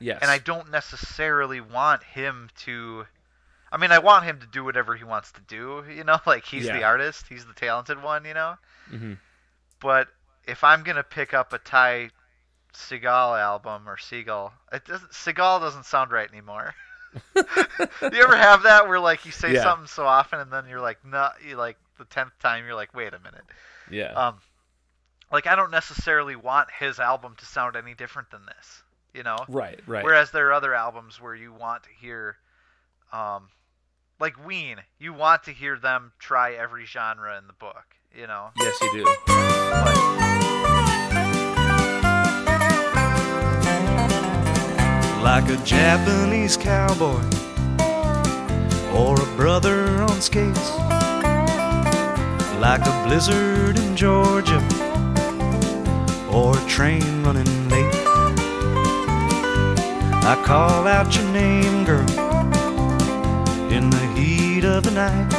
[0.00, 0.18] Yes.
[0.20, 3.06] and I don't necessarily want him to.
[3.70, 5.84] I mean, I want him to do whatever he wants to do.
[5.88, 8.24] You know, like he's the artist, he's the talented one.
[8.24, 8.54] You know,
[8.90, 9.18] Mhm.
[9.80, 10.08] but
[10.48, 12.10] if I'm gonna pick up a Ty
[12.74, 15.12] Segall album or Seagal, it doesn't.
[15.12, 16.74] Seagal doesn't sound right anymore.
[17.36, 17.44] you
[18.22, 19.62] ever have that where like you say Yeah.
[19.62, 22.94] something so often and then you're like, no, you like the tenth time you're like,
[22.94, 23.44] wait a minute.
[23.90, 24.12] Yeah.
[24.14, 24.38] Um,
[25.32, 28.82] like I don't necessarily want his album to sound any different than this.
[29.14, 29.80] You know, right.
[29.86, 30.04] Right.
[30.04, 32.36] Whereas there are other albums where you want to hear,
[33.12, 33.48] um,
[34.20, 37.84] like Ween, you want to hear them try every genre in the book.
[38.14, 39.04] You know, yes, you do.
[39.04, 39.96] but
[45.22, 47.22] like a Japanese cowboy
[48.94, 50.70] or a brother on skates,
[52.60, 54.91] like a blizzard in Georgia
[56.32, 57.94] or a train running late.
[60.24, 62.08] I call out your name, girl,
[63.70, 65.32] in the heat of the night,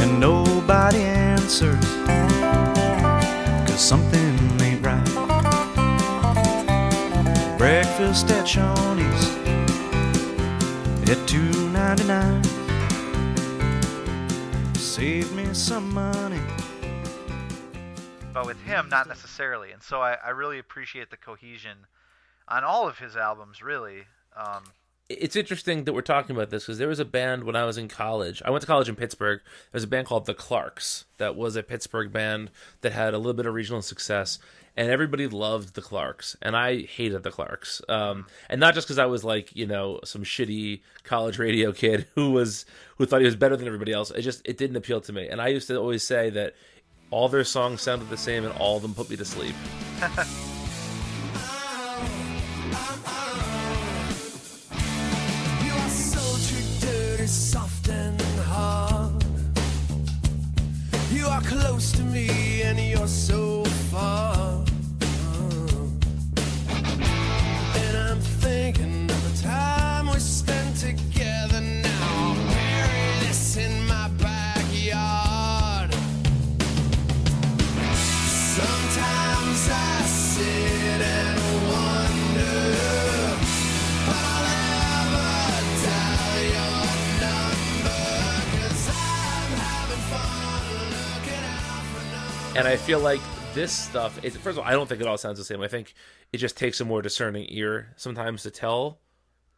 [0.00, 1.84] and nobody answers,
[3.66, 5.04] cause something ain't right.
[7.58, 9.26] Breakfast at Shawnee's
[11.10, 12.44] at two ninety nine.
[14.74, 16.40] Save me some money.
[18.32, 19.72] But with him, not necessarily.
[19.72, 21.86] And so I, I really appreciate the cohesion
[22.48, 24.02] on all of his albums, really.
[24.36, 24.64] Um,
[25.08, 27.76] it's interesting that we're talking about this because there was a band when I was
[27.76, 28.40] in college.
[28.44, 29.40] I went to college in Pittsburgh.
[29.42, 32.50] There was a band called the Clarks that was a Pittsburgh band
[32.82, 34.38] that had a little bit of regional success,
[34.76, 37.82] and everybody loved the Clarks, and I hated the Clarks.
[37.88, 42.06] Um, and not just because I was like you know some shitty college radio kid
[42.14, 42.64] who was
[42.96, 44.12] who thought he was better than everybody else.
[44.12, 46.54] It just it didn't appeal to me, and I used to always say that
[47.10, 49.54] all their songs sounded the same, and all of them put me to sleep.
[55.64, 59.24] You are sultry, dirty, soft and hard.
[61.12, 63.59] You are close to me and you're so
[92.56, 93.20] and I feel like
[93.54, 94.22] this stuff.
[94.24, 95.60] It, first of all, I don't think it all sounds the same.
[95.60, 95.94] I think
[96.32, 98.98] it just takes a more discerning ear sometimes to tell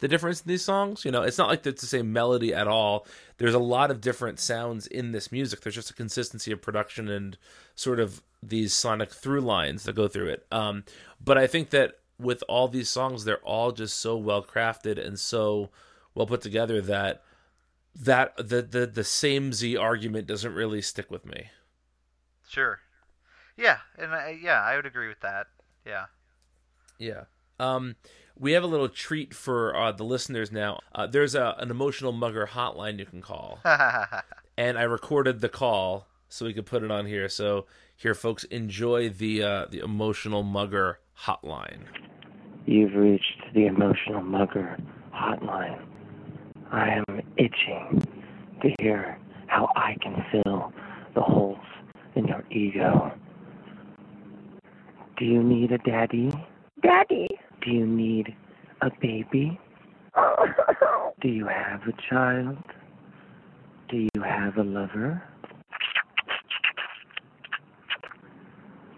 [0.00, 1.04] the difference in these songs.
[1.04, 3.06] You know, it's not like it's the same melody at all.
[3.38, 5.60] There's a lot of different sounds in this music.
[5.60, 7.38] There's just a consistency of production and
[7.74, 10.46] sort of these sonic through lines that go through it.
[10.50, 10.84] Um,
[11.22, 15.18] but I think that with all these songs, they're all just so well crafted and
[15.18, 15.70] so
[16.14, 17.22] well put together that
[17.94, 21.48] that the the the same Z argument doesn't really stick with me.
[22.52, 22.80] Sure.
[23.56, 25.46] Yeah, and I, yeah, I would agree with that.
[25.86, 26.06] Yeah.
[26.98, 27.24] Yeah.
[27.58, 27.96] Um,
[28.38, 30.80] we have a little treat for uh, the listeners now.
[30.94, 33.60] Uh, there's a, an emotional mugger hotline you can call,
[34.56, 37.28] and I recorded the call so we could put it on here.
[37.28, 41.84] So here, folks, enjoy the uh, the emotional mugger hotline.
[42.66, 44.76] You've reached the emotional mugger
[45.14, 45.84] hotline.
[46.70, 47.04] I am
[47.36, 48.02] itching
[48.62, 50.72] to hear how I can fill
[51.14, 51.58] the holes
[52.14, 53.12] in your ego.
[55.18, 56.32] Do you need a daddy?
[56.82, 57.28] Daddy.
[57.64, 58.34] Do you need
[58.80, 59.58] a baby?
[61.20, 62.58] Do you have a child?
[63.88, 65.22] Do you have a lover?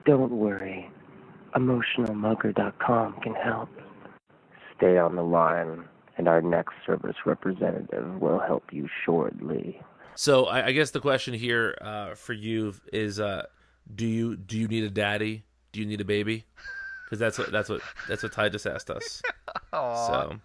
[0.06, 0.90] Don't worry.
[1.54, 3.68] EmotionalMugger.com can help.
[4.76, 5.84] Stay on the line,
[6.16, 9.80] and our next service representative will help you shortly.
[10.16, 13.46] So I, I guess the question here uh, for you is: uh,
[13.94, 15.44] Do you do you need a daddy?
[15.72, 16.44] Do you need a baby?
[17.04, 19.22] Because that's what that's what that's what Ty just asked us.
[19.72, 20.40] Aw, So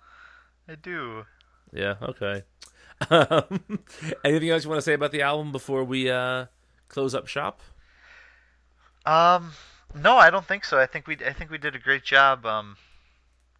[0.67, 1.25] I do.
[1.71, 2.43] yeah, okay.
[3.09, 3.61] Um,
[4.25, 6.45] anything else you want to say about the album before we uh,
[6.89, 7.61] close up shop?
[9.05, 9.53] Um,
[9.95, 10.79] no, I don't think so.
[10.79, 12.75] I think we I think we did a great job um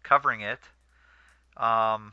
[0.02, 0.60] covering it.
[1.56, 2.12] Um,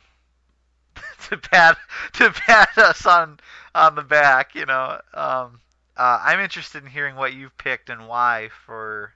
[1.29, 1.77] to pat
[2.13, 3.39] to pat us on
[3.75, 4.99] on the back, you know.
[5.13, 5.59] Um,
[5.95, 9.13] uh, I'm interested in hearing what you've picked and why for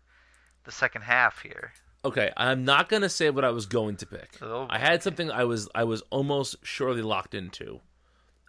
[0.64, 1.74] the second half here.
[2.04, 4.30] Okay, I'm not gonna say what I was going to pick.
[4.42, 7.80] Oh, I had something I was I was almost surely locked into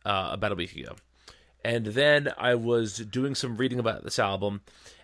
[0.04, 0.96] uh, about a week ago,
[1.64, 4.62] and then I was doing some reading about this album.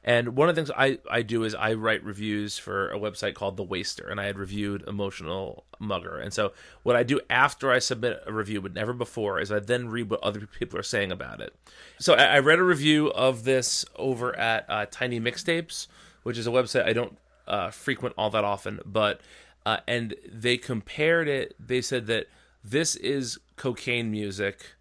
[0.08, 3.34] And one of the things I, I do is I write reviews for a website
[3.34, 6.16] called The Waster, and I had reviewed Emotional Mugger.
[6.16, 9.58] And so what I do after I submit a review, but never before, is I
[9.58, 11.54] then read what other people are saying about it.
[11.98, 15.88] So I, I read a review of this over at uh, Tiny Mixtapes,
[16.22, 19.20] which is a website I don't uh, frequent all that often, but
[19.66, 21.54] uh, and they compared it.
[21.60, 22.28] They said that
[22.64, 24.72] this is cocaine music,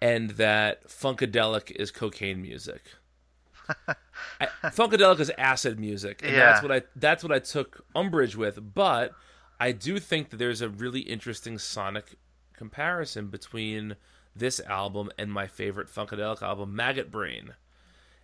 [0.00, 2.80] and that funkadelic is cocaine music.
[4.40, 8.74] I, funkadelic is acid music, and that's what I that's what I took umbrage with.
[8.74, 9.12] But
[9.60, 12.16] I do think that there's a really interesting sonic
[12.56, 13.96] comparison between
[14.34, 17.54] this album and my favorite funkadelic album, Maggot Brain.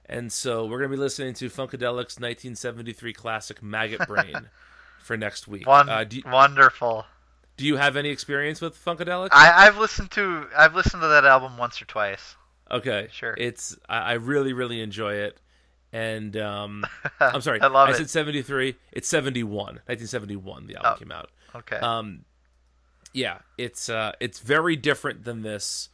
[0.06, 4.48] And so we're gonna be listening to Funkadelic's 1973 classic Maggot Brain
[5.02, 5.66] for next week.
[5.66, 7.06] One, Uh, do, you- wonderful.
[7.56, 9.28] do you have any experience with Funkadelic?
[9.32, 12.36] I, I've listened to I've listened to that album once or twice.
[12.70, 13.34] Okay, Sure.
[13.36, 15.40] It's I, I really really enjoy it,
[15.92, 16.84] and um,
[17.20, 17.96] I'm sorry, I love I it.
[17.96, 18.74] said 73.
[18.92, 19.50] It's 71,
[19.86, 20.66] 1971.
[20.66, 20.98] The album Oh.
[20.98, 21.30] came out.
[21.54, 21.76] Okay.
[21.76, 22.24] Um,
[23.12, 25.88] yeah, it's uh, it's very different than this,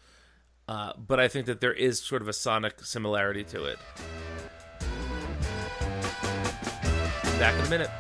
[0.69, 3.79] uh, but I think that there is sort of a sonic similarity to it.
[7.39, 7.91] Back in a minute.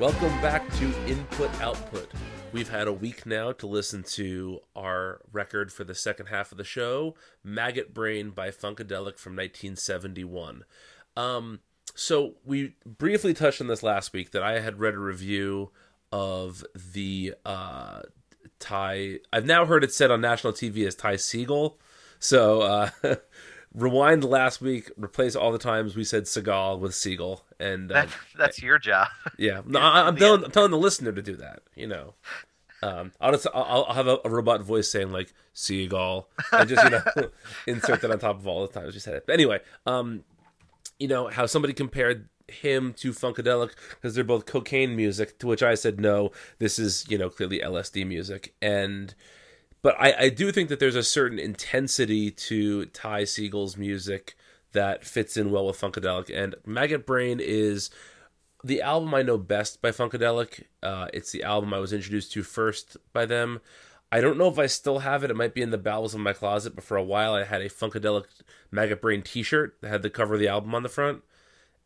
[0.00, 2.10] Welcome back to Input Output.
[2.52, 6.56] We've had a week now to listen to our record for the second half of
[6.56, 10.64] the show, Maggot Brain by Funkadelic from 1971.
[11.18, 11.60] Um,
[11.94, 15.70] so we briefly touched on this last week that I had read a review
[16.10, 18.00] of the uh,
[18.58, 19.18] Ty.
[19.30, 21.78] I've now heard it said on national TV as Ty Siegel.
[22.18, 22.90] So uh,
[23.74, 28.08] rewind last week, replace all the times we said Seagal with Siegel, and uh, That,
[28.36, 29.08] that's your job.
[29.38, 31.62] yeah, no, I, I'm telling, I'm telling the listener to do that.
[31.74, 32.14] You know,
[32.82, 36.82] um, I'll just I'll, I'll have a, a robot voice saying like seagull and just
[36.84, 37.02] you know
[37.66, 39.26] insert that on top of all the times we said it.
[39.26, 40.24] But anyway, um,
[40.98, 45.38] you know how somebody compared him to Funkadelic because they're both cocaine music.
[45.38, 49.14] To which I said no, this is you know clearly LSD music and.
[49.82, 54.36] But I, I do think that there's a certain intensity to Ty Segall's music
[54.72, 57.90] that fits in well with Funkadelic, and Maggot Brain is
[58.62, 60.64] the album I know best by Funkadelic.
[60.82, 63.60] Uh, it's the album I was introduced to first by them.
[64.12, 65.30] I don't know if I still have it.
[65.30, 67.62] It might be in the bowels of my closet, but for a while I had
[67.62, 68.24] a Funkadelic
[68.70, 71.22] Maggot Brain T-shirt that had the cover of the album on the front,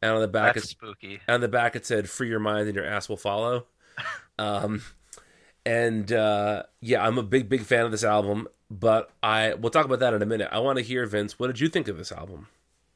[0.02, 1.20] and on the back, That's it, spooky.
[1.28, 3.66] on the back it said "Free your mind and your ass will follow."
[4.36, 4.82] Um,
[5.66, 8.48] and uh, yeah, I'm a big, big fan of this album.
[8.70, 10.48] But I we'll talk about that in a minute.
[10.50, 11.38] I want to hear Vince.
[11.38, 12.48] What did you think of this album?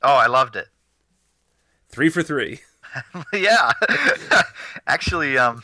[0.02, 0.68] Oh, I loved it.
[1.88, 2.60] Three for three.
[3.32, 3.72] yeah.
[4.86, 5.62] Actually, um,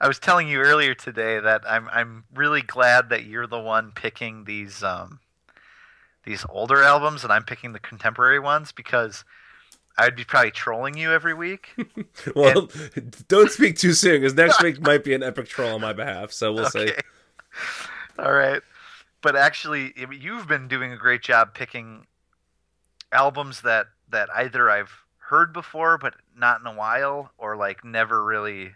[0.00, 3.92] I was telling you earlier today that I'm I'm really glad that you're the one
[3.92, 5.20] picking these um,
[6.24, 9.24] these older albums and I'm picking the contemporary ones because
[9.98, 11.74] I'd be probably trolling you every week.
[12.36, 12.70] Well,
[13.28, 16.30] don't speak too soon because next week might be an epic troll on my behalf.
[16.32, 16.92] So we'll see.
[18.18, 18.62] All right.
[19.22, 22.06] But actually, you've been doing a great job picking
[23.12, 28.22] albums that that either I've heard before but not in a while or like never
[28.24, 28.72] really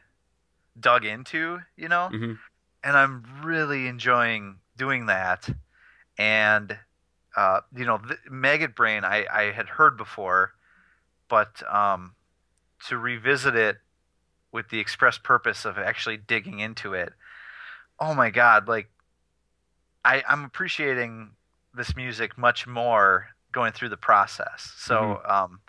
[0.78, 2.08] dug into, you know?
[2.12, 2.38] Mhm.
[2.82, 5.48] And I'm really enjoying doing that.
[6.18, 6.76] And
[7.36, 10.54] uh, you know, the, Maggot Brain I I had heard before,
[11.28, 12.14] but um
[12.88, 13.78] to revisit it
[14.52, 17.12] with the express purpose of actually digging into it
[18.00, 18.88] oh my god like
[20.04, 21.30] i i'm appreciating
[21.74, 24.72] this music much more going through the process.
[24.78, 25.60] So um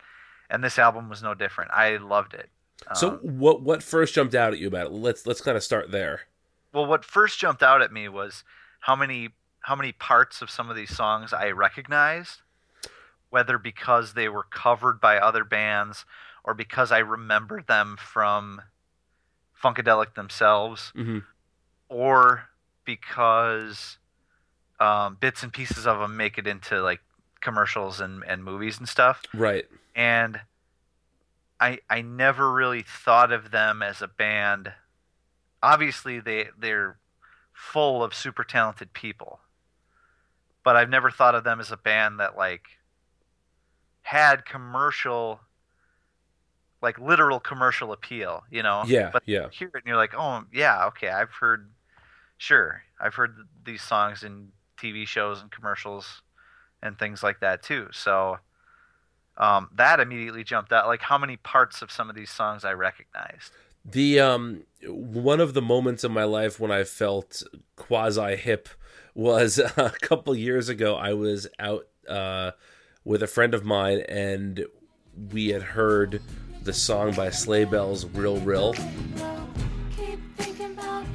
[0.49, 1.71] and this album was no different.
[1.71, 2.49] I loved it.
[2.95, 4.91] So Um, what what first jumped out at you about it?
[4.93, 6.21] Let's let's kind of start there.
[6.73, 8.43] well what first jumped out at me was
[8.81, 9.29] how many
[9.61, 12.41] how many parts of some of these songs i recognized
[13.29, 16.05] whether because they were covered by other bands
[16.43, 18.61] or because i remembered them from
[19.61, 21.19] funkadelic themselves hmm
[21.89, 22.49] or
[22.85, 23.97] because
[24.79, 27.01] um, bits and pieces of them make it into like
[27.41, 29.23] commercials and, and movies and stuff.
[29.33, 29.65] Right.
[29.95, 30.39] And
[31.59, 34.73] I I never really thought of them as a band.
[35.63, 36.97] Obviously, they they're
[37.51, 39.39] full of super talented people,
[40.63, 42.76] but I've never thought of them as a band that like
[44.07, 45.39] had commercial
[46.81, 49.43] like literal commercial appeal you know Yeah, but yeah.
[49.43, 51.71] you hear it and you're like oh yeah okay i've heard
[52.37, 53.35] sure i've heard
[53.65, 54.49] these songs in
[54.81, 56.21] tv shows and commercials
[56.81, 58.37] and things like that too so
[59.37, 62.71] um, that immediately jumped out like how many parts of some of these songs i
[62.73, 63.53] recognized
[63.85, 67.41] The um one of the moments in my life when I felt
[67.75, 68.69] quasi hip
[69.15, 70.95] was a couple years ago.
[70.95, 72.51] I was out uh,
[73.07, 74.65] with a friend of mine, and
[75.31, 76.21] we had heard
[76.63, 78.73] the song by Sleigh Bells, "Rill Rill."
[79.95, 81.05] Keep thinking about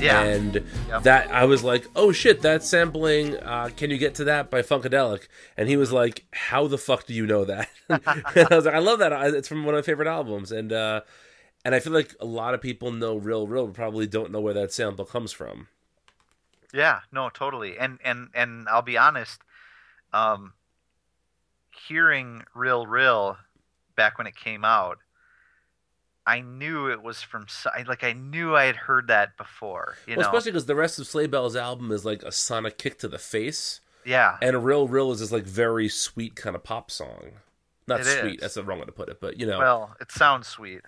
[0.00, 0.54] yeah and
[0.88, 1.02] Yep.
[1.02, 4.62] that I was like, "Oh shit, that's sampling." Uh, Can you get to that by
[4.62, 5.28] Funkadelic?
[5.56, 8.74] And he was like, "How the fuck do you know that?" and I was like,
[8.74, 9.12] "I love that.
[9.34, 11.02] It's from one of my favorite albums." And uh,
[11.64, 14.40] and I feel like a lot of people know "Rill Rill," but probably don't know
[14.40, 15.68] where that sample comes from.
[16.72, 17.78] Yeah, no, totally.
[17.78, 19.40] And and and I'll be honest,
[20.12, 20.52] um
[21.86, 23.38] hearing Rill Rill
[23.96, 24.98] back when it came out,
[26.28, 27.46] I knew it was from
[27.86, 30.28] like I knew I had heard that before, you well, know.
[30.28, 33.18] especially because the rest of Sleigh Bell's album is like a sonic kick to the
[33.18, 34.36] face, yeah.
[34.42, 37.32] and "Rill Rill" is this like very sweet kind of pop song.
[37.86, 38.34] Not It sweet.
[38.34, 38.40] is.
[38.42, 40.82] That's the wrong way to put it, but you know, Well, it sounds sweet.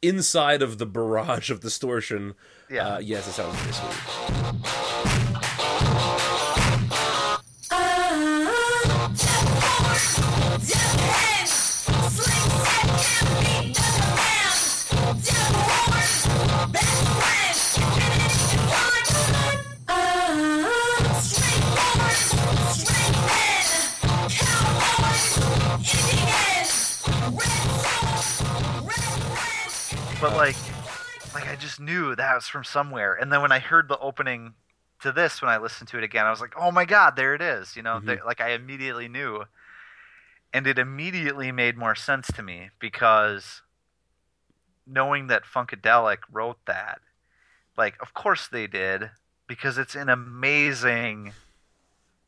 [0.00, 2.34] inside of the barrage of distortion.
[2.70, 2.86] Yeah.
[2.94, 5.28] Uh, yes, it sounds pretty sweet.
[30.22, 30.56] But like
[31.34, 33.14] like I just knew that was from somewhere.
[33.14, 34.54] And then when I heard the opening
[35.02, 37.34] to this when I listened to it again, I was like, "Oh my god, there
[37.34, 38.06] it is." You know, Mm-hmm.
[38.06, 39.44] there- like I immediately knew.
[40.54, 43.62] And it immediately made more sense to me because
[44.86, 47.00] knowing that Funkadelic wrote that,
[47.76, 49.10] like of course they did
[49.48, 51.32] because it's an amazing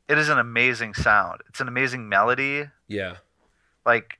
[0.08, 1.40] it is an amazing sound.
[1.48, 3.16] It's an amazing melody Yeah.
[3.86, 4.18] like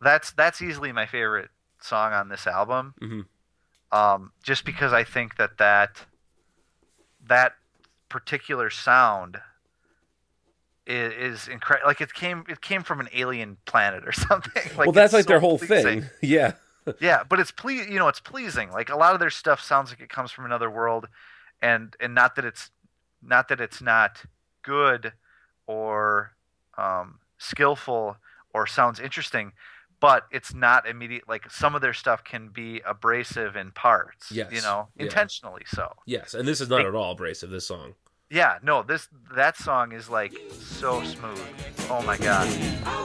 [0.00, 1.50] that's that's easily my favorite
[1.84, 3.26] song on this album Mhm.
[3.92, 6.06] um, just because i think that that
[7.26, 7.52] that
[8.08, 9.38] particular sound
[10.86, 11.12] is,
[11.42, 14.92] is incredible like it came it came from an alien planet or something like well,
[14.92, 16.02] that's like their whole pleasing.
[16.02, 16.10] thing.
[16.22, 16.52] Yeah.
[17.00, 19.90] yeah but it's ple- you know it's pleasing like a lot of their stuff sounds
[19.90, 21.08] like it comes from another world
[21.62, 22.70] and and not that it's
[23.22, 24.22] not that it's not
[24.62, 25.12] good
[25.66, 26.32] or
[26.76, 28.16] um, skillful
[28.52, 29.52] or sounds interesting
[30.04, 34.44] but it's not immediate like some of their stuff can be abrasive in parts you
[34.50, 35.04] Yes, know yeah.
[35.04, 35.94] intentionally so.
[36.04, 37.48] Yes, and this is not at all abrasive.
[37.48, 37.94] This song.
[38.28, 41.40] yeah no this that song is like so smooth.
[41.88, 42.46] Oh my god.
[42.86, 43.04] I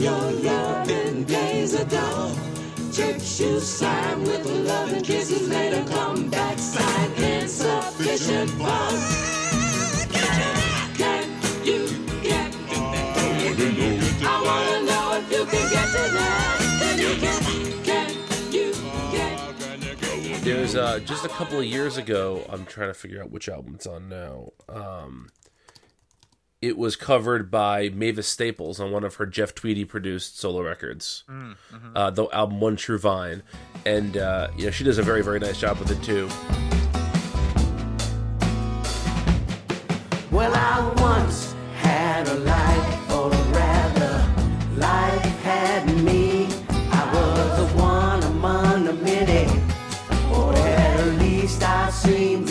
[0.00, 2.34] your loving days are.
[2.92, 8.50] Church you sign with love and kisses later come back sign insufficient?
[20.48, 22.44] There's uh, just a couple of years ago.
[22.48, 24.52] I'm trying to figure out which album it's on now.
[24.68, 25.28] Um,
[26.60, 31.24] it was covered by Mavis Staples on one of her Jeff Tweedy produced solo records.
[31.94, 33.42] Uh, the album One True Vine,
[33.86, 36.28] and uh, you know she does a very very nice job with it too.
[40.30, 44.26] Well, I once had a life, or rather,
[44.76, 46.48] life had me.
[46.70, 49.48] I was the one among the many,
[50.32, 52.47] or at least I seemed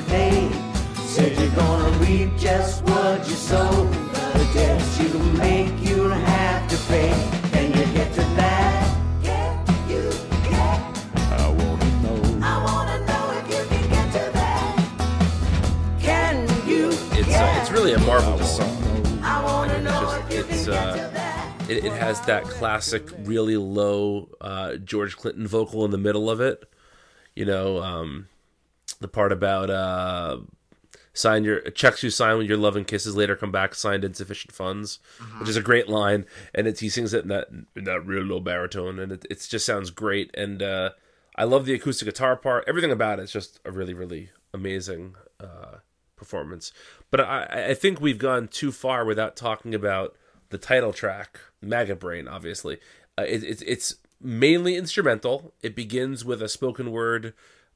[0.00, 0.50] yesterday.
[0.96, 3.84] Said you're gonna reap just what you sow.
[3.84, 7.10] The debts you make, you'll have to pay.
[7.50, 8.96] Can you get to that?
[9.22, 10.10] Can you
[10.48, 10.80] get?
[11.16, 12.46] I wanna know.
[12.46, 16.00] I wanna know if you can get to that.
[16.00, 16.88] Can you?
[16.88, 18.76] It's uh, it's really a marvelous song.
[19.22, 21.70] I wanna know Just if you it's can get uh, to that.
[21.70, 26.40] it, it has that classic really low uh, George Clinton vocal in the middle of
[26.40, 26.64] it.
[27.36, 28.28] You know, um,
[29.00, 30.38] the part about uh,
[31.12, 34.52] sign your checks you sign with your love and kisses later come back signed insufficient
[34.52, 34.98] funds,
[35.38, 38.22] which is a great line, and it's he sings it in that in that real
[38.22, 40.30] low baritone, and it, it just sounds great.
[40.34, 40.90] And uh,
[41.36, 42.64] I love the acoustic guitar part.
[42.66, 45.78] Everything about it's just a really really amazing uh,
[46.16, 46.72] performance.
[47.10, 50.16] But I, I think we've gone too far without talking about
[50.50, 52.28] the title track, Maggot Brain.
[52.28, 52.78] Obviously,
[53.18, 55.54] uh, it, it's it's mainly instrumental.
[55.62, 57.32] It begins with a spoken word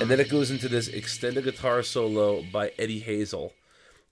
[0.00, 3.52] And then it goes into this extended guitar solo by Eddie Hazel.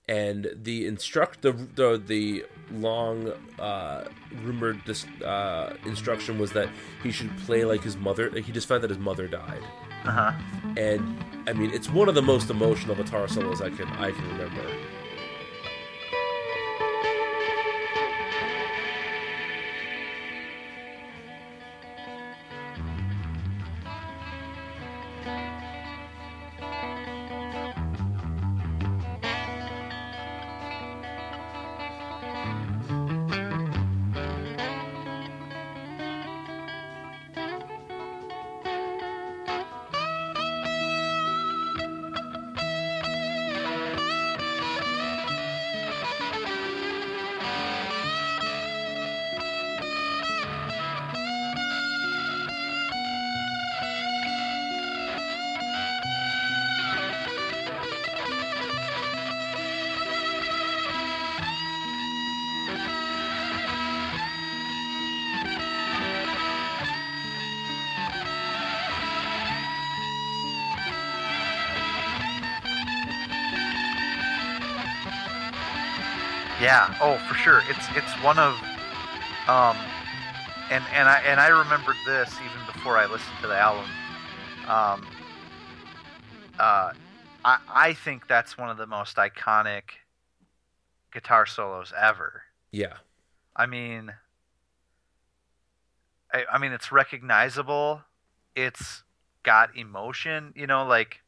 [0.09, 4.05] And the instruct the the, the long uh,
[4.43, 6.71] rumored dis, uh, instruction was that
[7.03, 8.31] he should play like his mother.
[8.31, 9.63] He just found that his mother died,
[10.07, 10.33] uh-huh
[10.79, 14.29] and I mean it's one of the most emotional guitar solos I can I can
[14.29, 14.63] remember.
[77.39, 77.63] Sure.
[77.69, 78.55] It's it's one of,
[79.49, 79.77] um,
[80.71, 83.85] and and I and I remembered this even before I listened to the album.
[84.67, 85.07] Um,
[86.59, 86.93] uh,
[87.45, 89.83] I I think that's one of the most iconic
[91.13, 92.43] guitar solos ever.
[92.71, 92.95] Yeah.
[93.57, 94.13] I mean,
[96.33, 98.03] I, I mean, it's recognizable.
[98.55, 99.03] It's
[99.43, 100.53] got emotion.
[100.55, 101.21] You know, like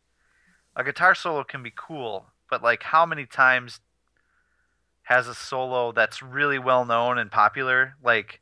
[0.76, 3.80] a guitar solo can be cool, but like, how many times
[5.11, 8.40] has a solo that's really well known and popular, like,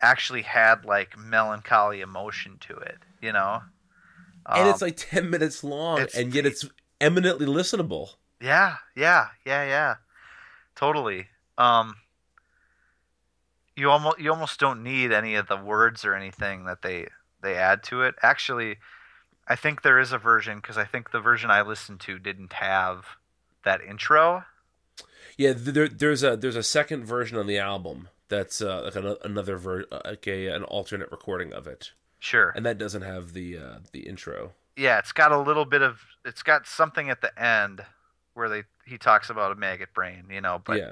[0.00, 2.98] actually had like melancholy emotion to it?
[3.20, 3.62] You know,
[4.54, 6.64] and it's Um, like 10 minutes long and yet it's
[7.00, 8.10] eminently listenable.
[8.40, 9.96] Yeah, yeah, yeah, yeah.
[10.76, 11.28] Totally.
[11.58, 11.96] Um
[13.76, 17.08] you almost you almost don't need any of the words or anything that they
[17.42, 18.14] they add to it.
[18.22, 18.78] Actually,
[19.48, 22.54] I think there is a version cuz I think the version I listened to didn't
[22.54, 23.06] have
[23.64, 24.44] that intro.
[25.36, 29.16] Yeah, there, there's a there's a second version on the album that's uh, like an,
[29.24, 32.52] another ver- like a, an alternate recording of it, Sure.
[32.56, 34.52] and that doesn't have the uh, the intro.
[34.76, 37.84] Yeah, it's got a little bit of it's got something at the end
[38.34, 40.90] where they he talks about a maggot brain, you know, but yeah,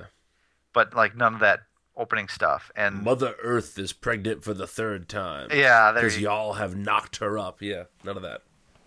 [0.72, 1.60] but like none of that
[1.96, 2.70] opening stuff.
[2.76, 5.48] And Mother Earth is pregnant for the third time.
[5.52, 7.60] Yeah, because you- y'all have knocked her up.
[7.62, 8.42] Yeah, none of that.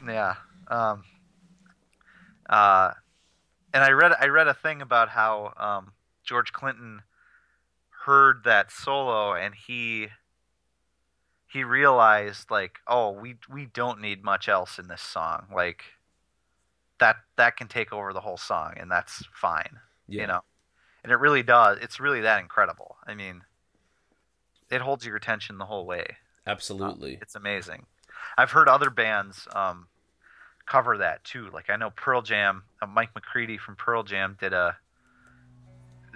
[0.08, 0.36] Yeah.
[0.68, 1.04] Um,
[2.50, 2.92] uh,
[3.74, 5.94] and I read I read a thing about how um,
[6.24, 7.02] George Clinton
[8.06, 10.08] heard that solo and he
[11.52, 15.46] he realized like, oh, we we don't need much else in this song.
[15.54, 15.84] Like
[17.00, 19.80] that that can take over the whole song and that's fine.
[20.08, 20.22] Yeah.
[20.22, 20.42] You know.
[21.04, 21.80] And it really does.
[21.82, 22.96] It's really that incredible.
[23.06, 23.42] I mean,
[24.72, 26.06] it holds your attention the whole way.
[26.48, 27.20] Absolutely.
[27.22, 27.86] It's amazing.
[28.38, 29.88] I've heard other bands um,
[30.66, 31.50] cover that too.
[31.54, 34.78] Like I know Pearl Jam, uh, Mike McCready from Pearl Jam did a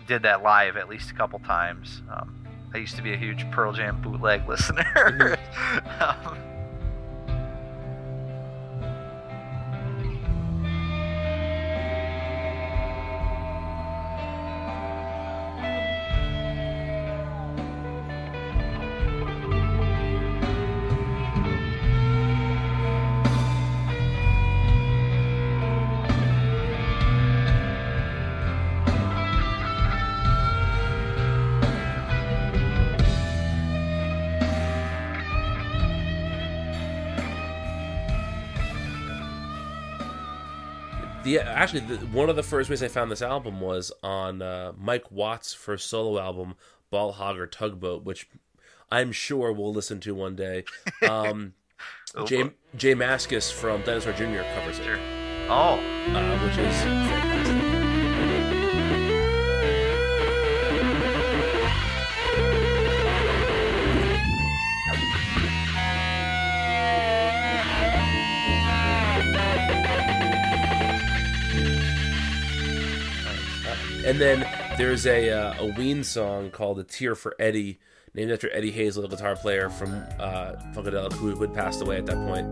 [0.07, 2.01] did that live at least a couple times.
[2.11, 5.37] Um, I used to be a huge Pearl Jam bootleg listener.
[5.99, 6.37] um,
[41.57, 45.11] actually the, one of the first ways I found this album was on uh, Mike
[45.11, 46.55] Watt's first solo album,
[46.91, 48.29] Ball-Hog or Tugboat, which
[48.91, 50.63] I'm sure we'll listen to one day.
[51.07, 51.53] Um,
[52.25, 54.41] Jay, J Mascis from Dinosaur Jr.
[54.55, 54.99] covers it.
[55.47, 55.79] Oh,
[56.09, 57.26] uh, which is
[74.07, 74.47] And then
[74.77, 77.77] there's a uh, a Ween song called "A Tear for Eddie,"
[78.13, 82.05] named after Eddie Hazel, a guitar player from uh, Funkadelic, who had passed away at
[82.05, 82.47] that point.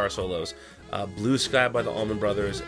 [0.00, 0.54] Guitar solos,
[0.92, 2.62] uh, "Blue Sky" by the Allman Brothers.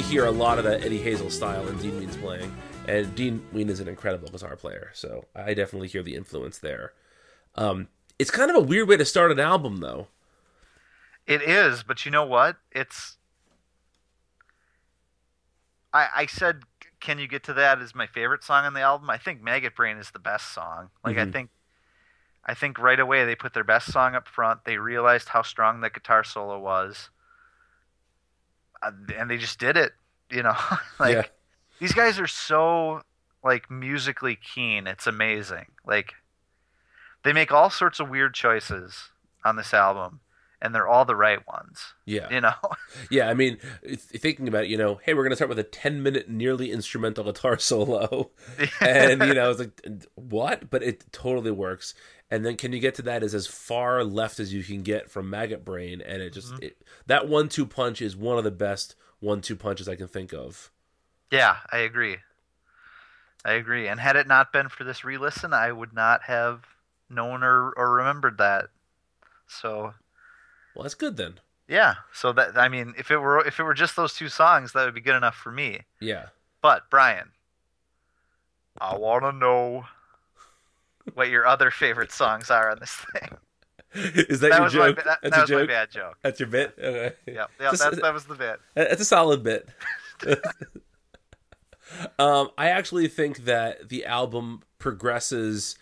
[0.00, 2.54] Really hear a lot of that Eddie Hazel style in Dean Ween's playing.
[2.88, 6.92] And Dean Ween is an incredible guitar player, so I definitely hear the influence there.
[7.54, 7.88] Um,
[8.18, 10.06] it's kind of a weird way to start an album, though.
[11.26, 12.56] It is, but you know what?
[12.72, 13.18] It's.
[15.92, 16.62] I I said
[17.00, 19.10] "Can You Get to That" is my favorite song on the album.
[19.10, 20.90] I think "Maggot Brain" is the best song.
[21.04, 21.32] Like I Mhm.
[21.32, 21.50] think,
[22.44, 24.64] I think right away they put their best song up front.
[24.64, 27.10] They realized how strong that guitar solo was,
[28.82, 29.92] Uh, and they just did it.
[30.30, 30.54] You know,
[31.00, 31.22] like Yeah.
[31.80, 33.02] these guys are so
[33.44, 34.86] like musically keen.
[34.86, 35.66] It's amazing.
[35.86, 36.14] Like
[37.24, 39.10] they make all sorts of weird choices
[39.44, 40.20] on this album,
[40.62, 41.94] and they're all the right ones.
[42.06, 42.28] Yeah.
[42.30, 42.52] You know.
[43.10, 43.58] Yeah, I mean,
[43.96, 47.58] thinking about it, you know, hey, we're gonna start with a ten-minute nearly instrumental guitar
[47.70, 48.30] solo,
[48.80, 49.80] and you know, it's like
[50.16, 50.70] what?
[50.70, 51.94] But it totally works.
[52.30, 53.22] And then, can you get to that?
[53.22, 56.62] Is as far left as you can get from Maggot Brain, and it just mm-hmm.
[56.64, 60.70] it, that one-two punch is one of the best one-two punches I can think of.
[61.30, 62.18] Yeah, I agree.
[63.44, 63.88] I agree.
[63.88, 66.66] And had it not been for this re-listen, I would not have
[67.08, 68.66] known or, or remembered that.
[69.48, 69.94] So
[70.74, 71.40] Well, that's good then.
[71.68, 71.94] yeah.
[72.12, 74.84] So that I mean, if it were if it were just those two songs, that
[74.84, 75.80] would be good enough for me.
[76.00, 76.26] Yeah.
[76.62, 77.30] But Brian,
[78.80, 79.86] I want to know
[81.14, 83.28] what your other favorite songs are on this thing.
[83.94, 84.96] Is that, That your my joke?
[84.96, 85.68] ba- that- That's that was my joke?
[85.68, 86.18] bad joke.
[86.22, 86.74] That's your bit.
[86.78, 87.14] Okay.
[87.26, 88.60] Yeah, yeah, Just- that, that was the bit.
[88.76, 89.68] It's a solid bit.
[92.18, 95.76] um, I actually think that the album progresses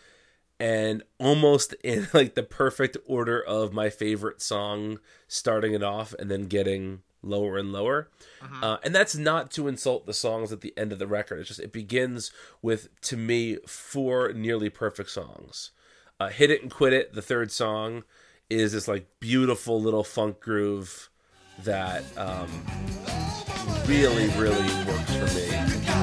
[0.60, 4.98] and almost in like the perfect order of my favorite song
[5.28, 8.08] starting it off and then getting lower and lower.
[8.62, 11.40] Uh, and that's not to insult the songs at the end of the record.
[11.40, 12.30] It's just it begins
[12.62, 15.70] with to me four nearly perfect songs.
[16.20, 17.14] Uh, Hit it and quit it.
[17.14, 18.04] The third song
[18.50, 21.10] is this like beautiful little funk groove
[21.64, 22.48] that um,
[23.86, 25.97] really, really works for me.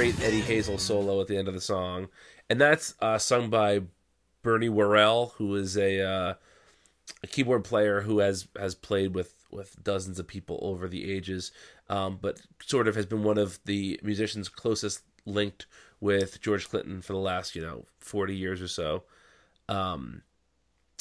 [0.00, 2.08] Great Eddie Hazel solo at the end of the song,
[2.48, 3.82] and that's uh, sung by
[4.42, 6.34] Bernie Worrell, who is a, uh,
[7.22, 11.52] a keyboard player who has has played with with dozens of people over the ages,
[11.90, 15.66] um, but sort of has been one of the musicians closest linked
[16.00, 19.02] with George Clinton for the last you know forty years or so.
[19.68, 20.22] Um,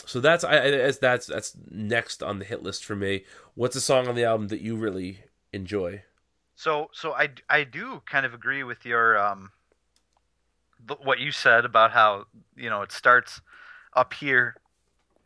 [0.06, 3.24] so that's I, I that's- that's that's next on the hit list for me.
[3.56, 5.20] What's a song on the album that you really
[5.54, 6.04] enjoy?
[6.60, 9.52] So so I I do kind of agree with your um
[11.02, 13.40] what you said about how you know it starts
[13.96, 14.56] up here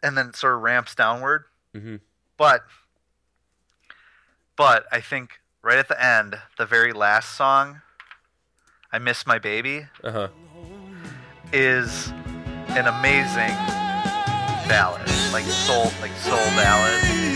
[0.04, 1.46] and then it sort of ramps downward.
[1.76, 2.02] Mhm.
[2.38, 2.62] But
[4.56, 7.82] but I think right at the end, the very last song,
[8.92, 10.28] I miss my baby, Uh huh.
[11.52, 12.10] is
[12.78, 13.56] an amazing
[14.70, 17.33] ballad, like soul like soul ballad.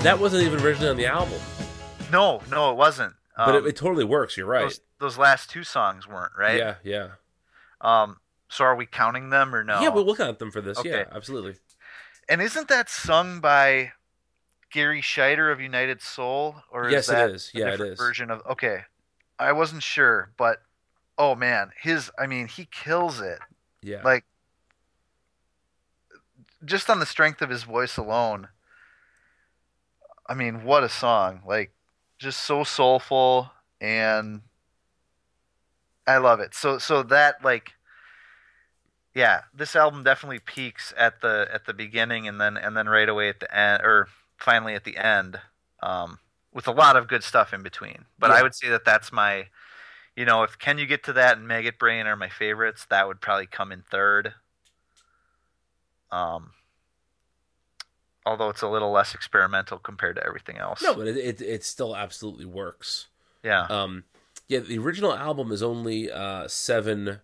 [0.00, 1.38] And that wasn't even originally on the album,
[2.10, 3.12] No, no, it wasn't.
[3.36, 4.34] but Um, it, it totally works.
[4.34, 4.62] You're right.
[4.62, 6.56] Those, those last two songs weren't right.
[6.56, 7.08] Yeah, yeah,
[7.82, 8.16] Um.
[8.48, 9.82] So are we counting them or no?
[9.82, 9.90] yeah.
[9.90, 10.78] We'll at them for this.
[10.78, 10.88] Okay.
[10.88, 11.56] Yeah, absolutely.
[12.30, 13.92] And isn't that sung by
[14.72, 17.50] Garry Shider of United Soul, or is Yes, it that is.
[17.54, 17.98] a Yeah, it is.
[17.98, 18.84] Version of okay,
[19.38, 20.62] I wasn't sure, but
[21.18, 23.38] oh man, his I mean he kills it.
[23.82, 24.00] Yeah.
[24.02, 24.24] Like
[26.64, 28.48] just on the strength of his voice alone.
[30.30, 31.42] I mean, what a song!
[31.44, 31.72] Like
[32.18, 33.50] just so soulful
[33.80, 34.42] and
[36.06, 36.54] I love it.
[36.54, 37.72] So so that like
[39.14, 43.08] yeah, this album definitely peaks at the at the beginning and then and then right
[43.08, 45.38] away at the end or finally at the end
[45.82, 46.18] um
[46.52, 48.04] with a lot of good stuff in between.
[48.18, 49.46] But I would say that that's my
[50.16, 53.06] you know, if Can You Get to That and Maggot Brain are my favorites, that
[53.06, 54.34] would probably come in third.
[56.12, 56.50] Um
[58.30, 60.80] although it's a little less experimental compared to everything else.
[60.82, 63.08] No, but it, it it still absolutely works.
[63.42, 63.66] Yeah.
[63.68, 64.04] Um,
[64.48, 64.60] yeah.
[64.60, 67.20] The original album is only uh seven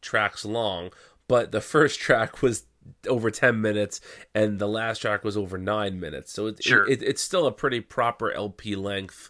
[0.00, 0.90] tracks long,
[1.28, 2.64] but the first track was
[3.08, 4.00] over 10 minutes
[4.32, 6.88] and the last track was over 9 minutes so it, Sure.
[6.88, 9.28] it, it's still a pretty proper lp length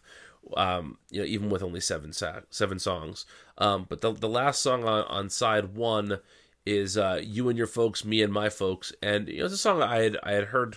[0.59, 3.25] um you know even with only seven sa- seven songs
[3.57, 6.19] um but the, the last song on, on side one
[6.67, 9.57] is uh you and your folks me and my folks and you know it's a
[9.57, 10.77] song i had i had heard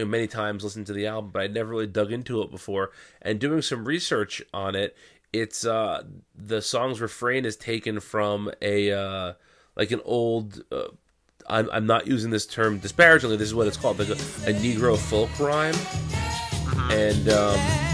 [0.00, 2.50] you know, many times listened to the album, but I'd never really dug into it
[2.50, 2.90] before.
[3.20, 4.96] And doing some research on it,
[5.30, 6.04] it's uh,
[6.34, 9.32] the song's refrain is taken from a uh,
[9.76, 10.62] like an old.
[10.72, 10.88] Uh,
[11.48, 13.36] I'm I'm not using this term disparagingly.
[13.36, 15.76] This is what it's called, like a, a Negro folk rhyme,
[16.90, 17.28] and.
[17.28, 17.89] Um,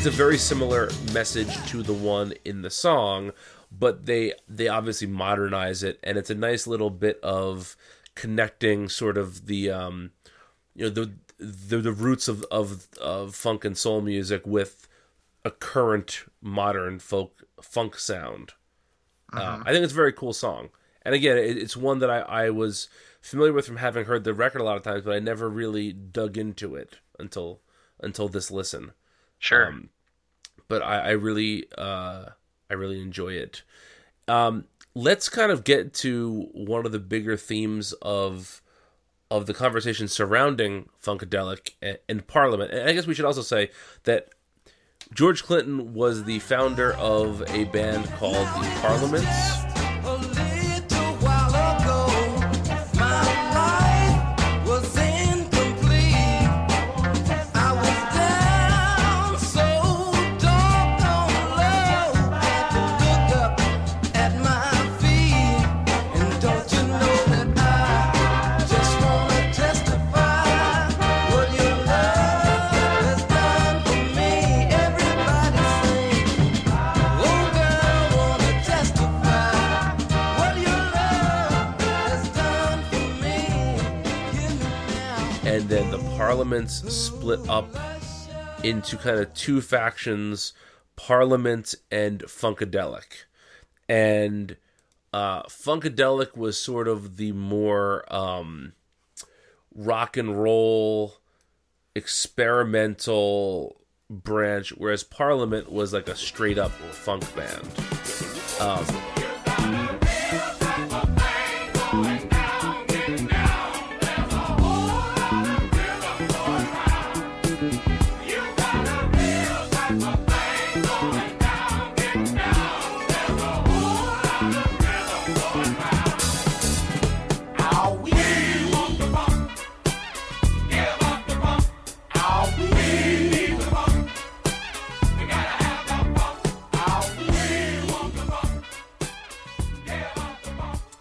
[0.00, 3.32] it's a very similar message to the one in the song
[3.70, 7.76] but they they obviously modernize it and it's a nice little bit of
[8.14, 10.10] connecting sort of the um
[10.74, 14.88] you know the the, the roots of, of of funk and soul music with
[15.44, 18.54] a current modern folk funk sound.
[19.34, 20.70] Um, i think it's a very cool song.
[21.02, 22.88] And again it, it's one that I, I was
[23.20, 25.92] familiar with from having heard the record a lot of times but i never really
[25.92, 27.60] dug into it until
[28.02, 28.92] until this listen
[29.40, 29.66] Sure.
[29.66, 29.88] um,
[30.68, 32.26] but I, I really, uh,
[32.70, 33.62] I really enjoy it.
[34.28, 38.62] Um, let's kind of get to one of the bigger themes of
[39.32, 42.72] of the conversation surrounding Funkadelic and, and Parliament.
[42.72, 43.70] And I guess we should also say
[44.02, 44.28] that
[45.14, 49.59] George Clinton was the founder of a band called the Parliaments.
[86.30, 87.66] Parliaments split up
[88.62, 90.52] into kind of two factions
[90.94, 93.24] parliament and funkadelic.
[93.88, 94.56] And
[95.12, 98.74] uh funkadelic was sort of the more um
[99.74, 101.14] rock and roll
[101.96, 107.66] experimental branch whereas parliament was like a straight up funk band.
[108.60, 109.19] Um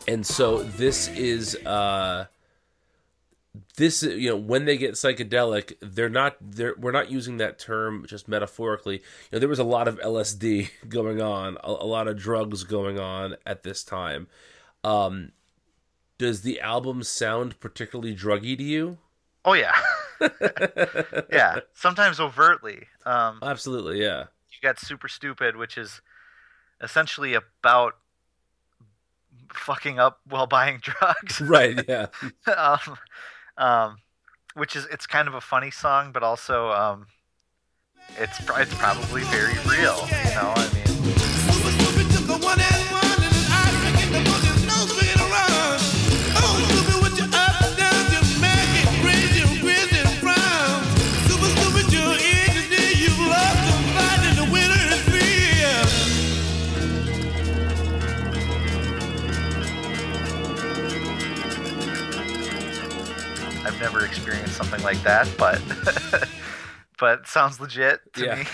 [0.10, 2.26] and so this is uh
[3.78, 8.06] this you know when they get psychedelic they're not they're we're not using that term
[8.08, 9.02] just metaphorically you
[9.34, 13.00] know there was a lot of lsd going on a, a lot of drugs going
[13.00, 14.28] on at this time
[14.84, 15.32] um
[16.18, 18.98] does the album sound particularly druggy to you
[19.46, 19.74] Oh yeah.
[21.32, 21.60] yeah.
[21.74, 22.88] Sometimes overtly.
[23.06, 26.02] Um, absolutely yeah you got Super Stupid, which is
[26.82, 27.96] essentially about
[29.54, 31.42] fucking up while buying drugs.
[31.42, 32.08] right yeah
[32.56, 32.98] um,
[33.58, 33.98] um,
[34.56, 37.08] which is it's kind of a funny song, but also um,
[38.18, 40.00] it's it's probably very real.
[40.26, 40.79] You know, I mean,
[64.20, 65.62] Experienced something like that, but
[67.00, 68.36] but sounds legit to Yeah.
[68.36, 68.46] me.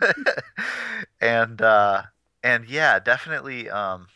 [1.20, 2.02] and uh,
[2.42, 3.68] and yeah, definitely.
[3.68, 4.06] Um,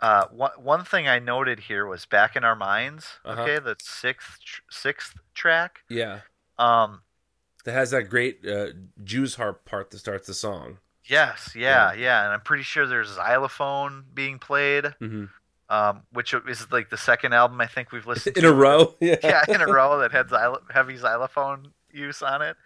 [0.00, 3.18] uh, one one thing I noted here was back in our minds.
[3.24, 3.42] Uh-huh.
[3.42, 5.80] Okay, the sixth tr- sixth track.
[5.88, 6.20] yeah
[6.58, 7.02] Um,
[7.64, 8.68] that has that great uh
[9.04, 13.10] jews harp part that starts the song yes, yeah, yeah, and I'm pretty sure there's
[13.10, 14.94] xylophone being played.
[14.98, 15.26] hmm
[15.72, 18.94] um, which is like the second album I think we've listened In to a row?
[19.00, 19.16] Yeah.
[19.24, 22.56] yeah, in a row that had xylo- heavy xylophone use on it.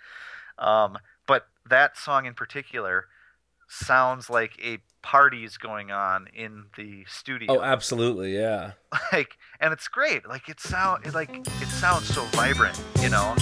[0.59, 3.07] Um, but that song in particular
[3.69, 7.59] sounds like a party's going on in the studio.
[7.59, 8.73] Oh, absolutely, yeah.
[9.13, 10.29] like, and it's great.
[10.29, 13.37] Like it sound, it, like it sounds so vibrant, you know.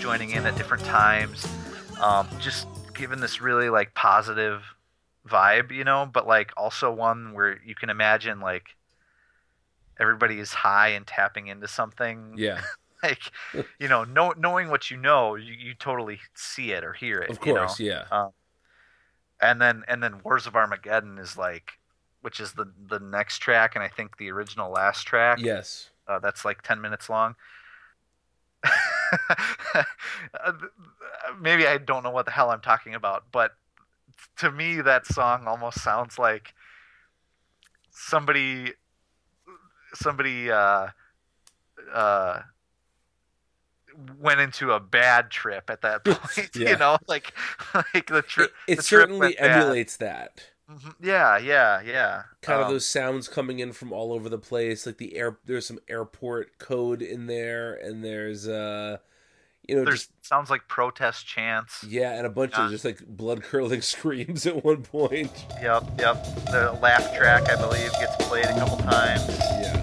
[0.00, 1.46] Joining in at different times,
[2.00, 4.62] um, just giving this really like positive
[5.28, 8.64] vibe, you know, but like also one where you can imagine like
[10.00, 12.34] everybody is high and tapping into something.
[12.36, 12.62] Yeah.
[13.02, 13.20] like
[13.78, 17.30] you know, know knowing what you know, you, you totally see it or hear it.
[17.30, 17.60] Of you know?
[17.60, 18.04] course, yeah.
[18.10, 18.30] Um,
[19.40, 21.72] and then and then Wars of Armageddon is like,
[22.22, 25.38] which is the the next track, and I think the original last track.
[25.40, 25.90] Yes.
[26.08, 27.36] Uh, that's like ten minutes long.
[31.40, 33.52] Maybe I don't know what the hell I'm talking about, but
[34.38, 36.54] to me that song almost sounds like
[37.90, 38.72] somebody
[39.94, 40.88] somebody uh
[41.92, 42.40] uh
[44.18, 46.70] went into a bad trip at that point Yeah.
[46.70, 47.32] you know like
[47.94, 49.62] like the trip It the trip certainly went bad.
[49.62, 50.42] emulates that.
[50.70, 50.94] Mhm.
[51.00, 54.86] yeah yeah yeah Kind of Um, those sounds coming in from all over the place,
[54.86, 55.38] like the air.
[55.44, 58.98] There's some airport code in there, and there's uh,
[59.68, 62.64] you know, there's just sounds like protest chants yeah, and a bunch Yeah.
[62.66, 65.30] of just like blood curdling screams at one point.
[65.60, 66.24] Yep, yep.
[66.46, 69.28] The laugh track, I believe, gets played a couple times.
[69.28, 69.79] Yeah.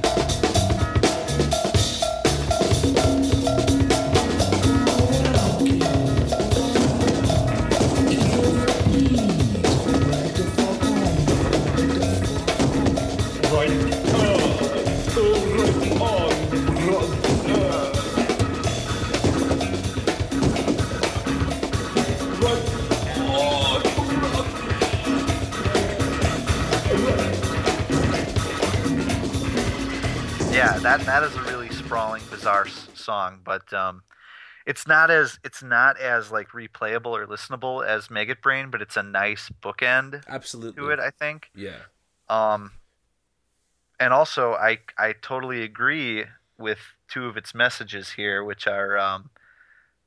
[30.97, 34.01] That that is a really sprawling, bizarre s- song, but um,
[34.65, 38.97] it's not as it's not as like replayable or listenable as Maggot Brain, but it's
[38.97, 40.81] a nice bookend Absolutely.
[40.81, 41.51] to it, I think.
[41.55, 41.77] Yeah.
[42.29, 42.71] Um,
[43.99, 46.25] and also, I I totally agree
[46.57, 49.29] with two of its messages here, which are um,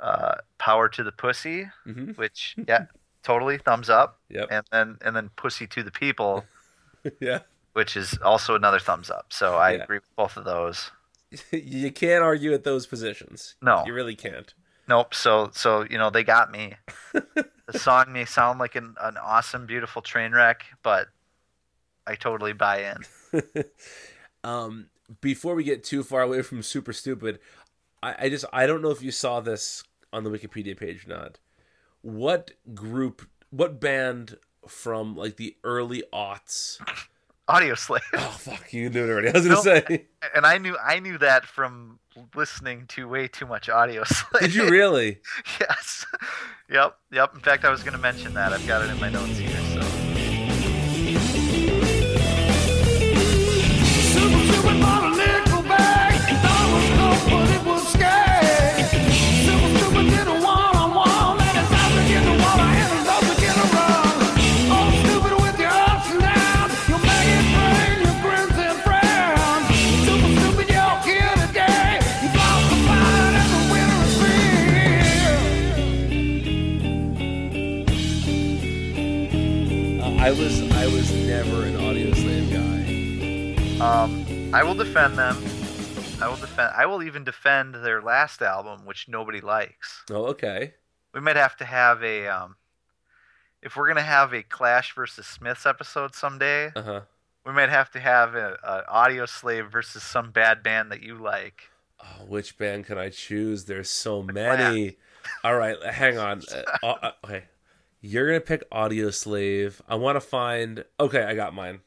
[0.01, 2.17] uh, power to the pussy, Mhm.
[2.17, 2.87] which yeah,
[3.23, 4.19] totally thumbs up.
[4.31, 4.49] Yep.
[4.51, 6.47] And then and then pussy to the people,
[7.21, 7.41] yeah.
[7.73, 9.33] Which is also another thumbs up.
[9.33, 9.83] So I Yeah.
[9.85, 10.91] agree with both of those.
[11.53, 13.55] you can't argue at those positions.
[13.63, 13.85] No.
[13.87, 14.53] You really can't.
[14.89, 15.15] Nope.
[15.15, 16.75] So so you know they got me.
[17.13, 21.07] the song may sound like an, an awesome, beautiful train wreck, but
[22.07, 22.93] I totally buy
[23.33, 23.45] in.
[24.45, 24.89] um,
[25.21, 27.39] before we get too far away from super stupid,
[28.03, 31.11] I, I just I don't know if you saw this on the Wikipedia page or
[31.11, 31.39] not.
[32.03, 36.81] What group, what band from like the early aughts?
[37.51, 38.01] Audioslave.
[38.15, 39.29] Oh fuck, you knew it already.
[39.29, 40.07] I was gonna No, say.
[40.35, 41.99] and I knew I knew that from
[42.35, 44.43] listening to way too much audio slave.
[44.43, 45.19] Did you really?
[45.61, 46.07] yes.
[46.71, 46.97] Yep.
[47.13, 47.35] Yep.
[47.35, 48.53] In fact, I was going to mention that.
[48.53, 49.51] I've got it in my notes here.
[49.83, 49.90] So.
[83.81, 84.25] Um,
[84.55, 85.37] I will defend them.
[86.23, 86.73] I will defend.
[86.77, 90.05] I will even defend their last album, which nobody likes.
[90.11, 90.75] Oh, okay.
[91.15, 92.27] We might have to have a.
[92.29, 92.57] Um,
[93.63, 97.01] if we're gonna have a Clash versus Smiths episode someday, Uh huh.
[97.47, 101.71] we might have to have a, a Audioslave versus some bad band that you like.
[102.03, 103.65] Oh, which band can I choose?
[103.65, 104.97] There's so many.
[105.45, 106.43] All right, hang on.
[106.83, 107.45] Uh, uh, okay,
[108.03, 109.81] you're gonna pick Audioslave.
[109.89, 110.85] I want to find.
[110.99, 111.81] Okay, I got mine.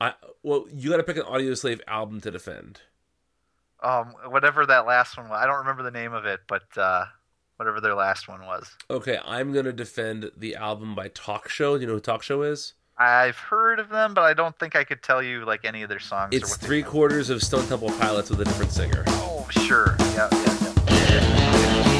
[0.00, 2.80] I well, you got to pick an Audioslave album to defend.
[3.82, 5.38] Um, whatever that last one was.
[5.42, 7.06] I don't remember the name of it, but uh,
[7.56, 8.70] whatever their last one was.
[8.90, 11.76] Okay, I'm gonna defend the album by Talk Show.
[11.76, 12.74] Do you know who Talk Show is?
[12.98, 15.88] I've heard of them, but I don't think I could tell you like any of
[15.88, 16.34] their songs.
[16.34, 19.04] or It's three quarters of Stone Temple Pilots with a different singer.
[19.08, 19.96] Oh, sure.
[19.98, 20.56] Yeah, yeah,
[20.90, 21.99] yeah.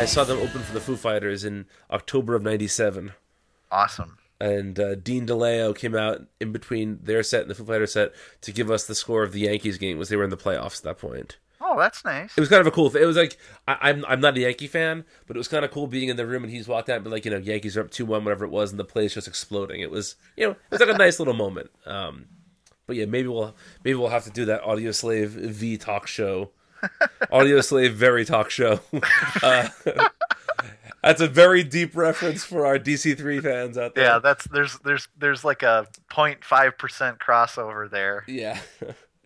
[0.00, 3.12] I, saw them open for the Foo Fighters in October of '97.
[3.70, 4.18] Awesome.
[4.40, 8.12] And uh, Dean DeLeo came out in between their set and the Foo Fighters set
[8.40, 10.78] to give us the score of the Yankees game, was they were in the playoffs
[10.78, 11.36] at that point.
[11.60, 12.32] Oh, that's nice.
[12.36, 12.88] It was kind of a cool.
[12.88, 13.02] Thing.
[13.02, 13.36] It was like
[13.68, 16.16] I, I'm I'm not a Yankee fan, but it was kind of cool being in
[16.16, 18.06] the room and he's walked out and been like you know Yankees are up two
[18.06, 19.80] one whatever it was and the place just exploding.
[19.80, 21.70] It was you know it was like a nice little moment.
[21.84, 22.26] Um,
[22.86, 23.54] but yeah, maybe we'll
[23.84, 26.50] maybe we'll have to do that Audioslave V talk show,
[27.32, 28.80] Audioslave very talk show.
[29.42, 29.68] uh,
[31.02, 34.04] that's a very deep reference for our DC three fans out there.
[34.04, 38.58] Yeah, that's there's there's there's like a 0.5 percent crossover there yeah.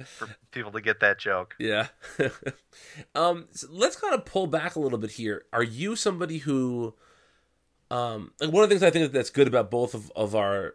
[0.05, 1.55] for people to get that joke.
[1.59, 1.89] Yeah.
[3.15, 5.45] um so let's kind of pull back a little bit here.
[5.53, 6.95] Are you somebody who
[7.91, 10.75] um like one of the things I think that's good about both of, of our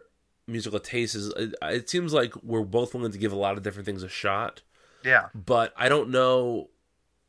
[0.50, 3.62] musical tastes is it, it seems like we're both willing to give a lot of
[3.62, 4.62] different things a shot,
[5.04, 5.28] Yeah.
[5.34, 6.68] but I don't know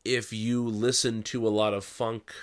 [0.04, 2.34] if you listen to a lot of funk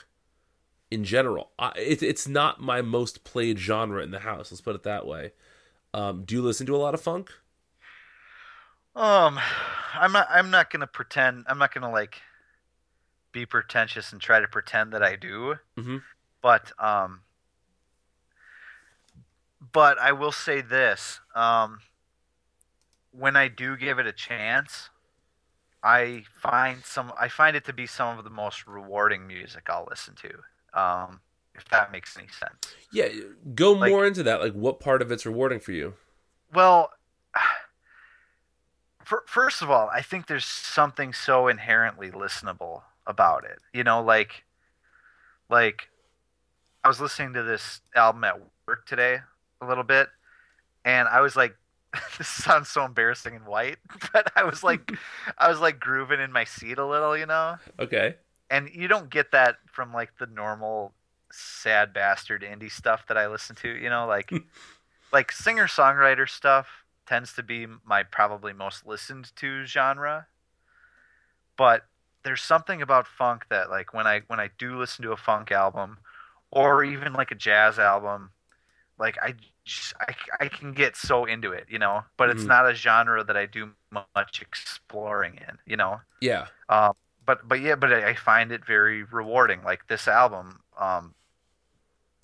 [0.90, 1.50] in general.
[1.58, 5.06] I, it, it's not my most played genre in the house, let's put it that
[5.06, 5.32] way.
[5.94, 7.30] Um do you listen to a lot of funk?
[8.96, 9.38] Um,
[9.94, 10.26] I'm not.
[10.28, 11.44] I'm not gonna pretend.
[11.48, 12.20] I'm not gonna like
[13.30, 15.54] be pretentious and try to pretend that I do.
[15.76, 16.02] Mhm.
[16.42, 17.20] But um,
[19.72, 21.20] but I will say this.
[21.34, 21.78] Um,
[23.12, 24.90] when I do give it a chance,
[25.82, 27.12] I find some.
[27.18, 30.80] I find it to be some of the most rewarding music I'll listen to.
[30.80, 31.20] Um,
[31.54, 32.74] if that makes any sense.
[32.92, 33.08] Yeah,
[33.54, 34.40] go Like- more into that.
[34.40, 35.94] Like what part of it's rewarding for you?
[36.52, 36.90] Well,
[39.04, 43.58] fir- first of all, I think there's something so inherently listenable about it.
[43.72, 44.44] You know, like,
[45.48, 45.88] like
[46.84, 49.18] I was listening to this album at work today
[49.60, 50.08] a little bit,
[50.84, 51.56] and I was like,
[52.18, 53.78] this sounds so embarrassing and white,
[54.12, 54.92] but I was like,
[55.38, 58.16] I was like grooving in my seat a little, you know, Okay.
[58.50, 60.92] and you don't get that from like the normal
[61.30, 64.32] sad bastard indie stuff that I listen to, you know, like
[65.12, 66.68] like singer songwriter stuff
[67.06, 70.26] tends to be my probably most listened to genre.
[71.56, 71.86] But
[72.24, 75.50] there's something about funk that like when I when I do listen to a funk
[75.50, 75.98] album
[76.50, 78.30] or even like a jazz album,
[78.98, 79.34] like I
[79.64, 82.48] just I, I can get so into it, you know, but it's Mhm.
[82.48, 86.00] not a genre that I do much exploring in, you know.
[86.20, 86.48] Yeah.
[86.68, 86.94] Um,
[87.26, 89.62] but but yeah, but I find it very rewarding.
[89.64, 91.14] Like this album, um,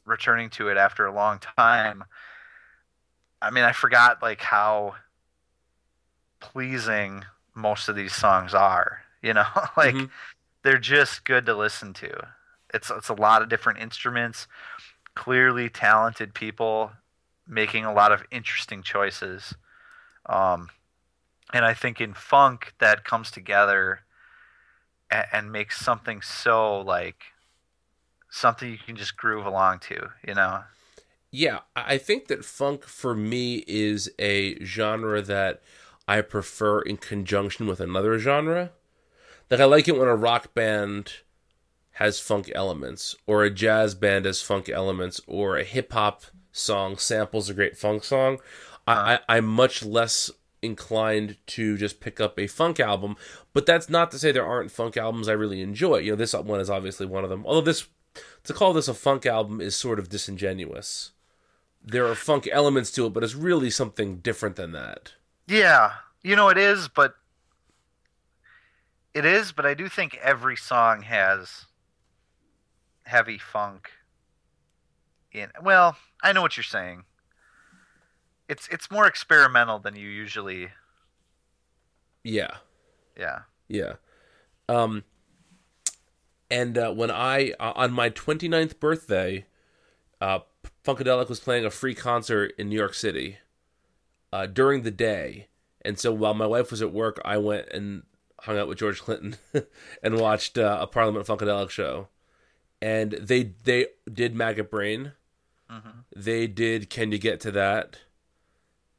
[0.05, 2.05] returning to it after a long time.
[3.43, 4.97] I mean, I forgot like how
[6.41, 7.25] pleasing
[7.55, 9.03] most of these songs are.
[9.23, 9.47] You know,
[9.77, 10.11] like Mhm.
[10.63, 12.29] they're just good to listen to.
[12.75, 14.47] It's it's a lot of different instruments,
[15.15, 16.93] clearly talented people
[17.47, 19.55] making a lot of interesting choices.
[20.27, 20.71] Um,
[21.53, 24.01] and I think in funk that comes together
[25.11, 27.25] and, and makes something so like
[28.31, 30.65] something you can just groove along to, you know?
[31.31, 35.63] Yeah, I I think that funk for me is a genre that
[36.07, 38.73] I prefer in conjunction with another genre.
[39.51, 41.13] Like I like it when a rock band
[41.95, 46.97] has funk elements, or a jazz band has funk elements, or a hip hop song
[46.97, 48.39] samples a great funk song.
[48.87, 50.31] I, I, I'm much less
[50.61, 53.17] inclined to just pick up a funk album,
[53.53, 55.99] but that's not to say there aren't funk albums I really enjoy.
[55.99, 57.45] You know, this one is obviously one of them.
[57.47, 57.87] Although this
[58.45, 61.13] to call this a funk album is sort of disingenuous.
[61.83, 65.13] There are funk elements to it, but it's really something different than that.
[65.47, 65.93] Yeah,
[66.23, 67.15] you know it is, but
[69.13, 71.67] it is, but I do think every song has
[73.05, 73.91] heavy funk
[75.33, 75.51] in.
[75.63, 77.05] Well, I know what you're saying.
[78.49, 80.69] It's it's more experimental than you usually.
[82.23, 82.57] Yeah.
[83.19, 83.41] Yeah.
[83.69, 83.95] Yeah.
[84.69, 85.05] Um
[86.51, 89.47] and uh, when I uh, on my 29th birthday,
[90.21, 90.41] uh
[90.85, 93.39] Funkadelic was playing a free concert in New York City
[94.33, 95.49] uh during the day.
[95.83, 98.05] And so while my wife was at work, I went and
[98.45, 99.37] hung out with George Clinton
[100.03, 102.09] and watched uh, a Parliament Funkadelic show,
[102.83, 105.13] and they they did Maggot Brain,
[106.15, 107.99] they did Can You Get to That,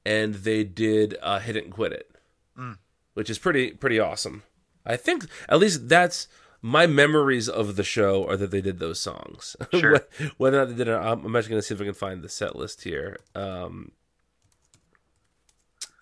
[0.05, 2.11] and they did uh, Hit It and Quit It,
[2.57, 2.77] Mm.
[3.13, 4.43] which is pretty pretty awesome.
[4.85, 6.27] I think at least that's
[6.61, 9.55] my memories of the show are that they did those songs.
[9.73, 10.01] Sure.
[10.37, 11.93] Whether or not they did it, I'm I'm actually going to see if I can
[11.93, 13.17] find the set list here.
[13.35, 13.91] Um,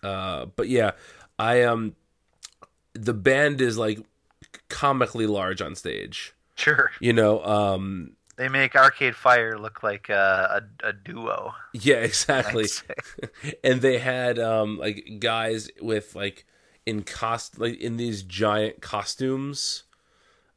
[0.02, 0.92] uh, but yeah,
[1.40, 1.96] I um,
[2.94, 4.00] the band is like
[4.70, 6.34] comically large on stage.
[6.56, 6.92] Sure.
[7.00, 11.54] You know, um, They make Arcade Fire look like a, a, a duo.
[11.74, 12.68] yeah, exactly.
[13.64, 16.46] And they had um like guys with like
[16.86, 19.84] in cost like in these giant costumes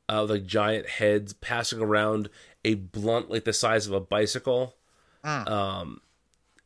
[0.09, 2.29] uh like giant heads passing around
[2.65, 4.75] a blunt like the size of a bicycle
[5.25, 5.49] Mm.
[5.51, 6.01] um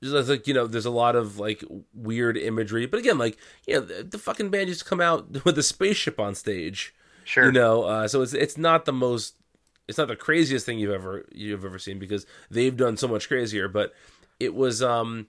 [0.02, 3.74] just like you know there's a lot of like weird imagery but again like you
[3.74, 6.94] know the, the fucking band used to come out with a spaceship on stage
[7.25, 7.47] Sure.
[7.47, 9.35] you know uh so it's it's not the most
[9.89, 13.29] it's not the craziest thing you've ever you've ever seen because they've done so much
[13.29, 13.93] crazier but
[14.39, 15.27] it was um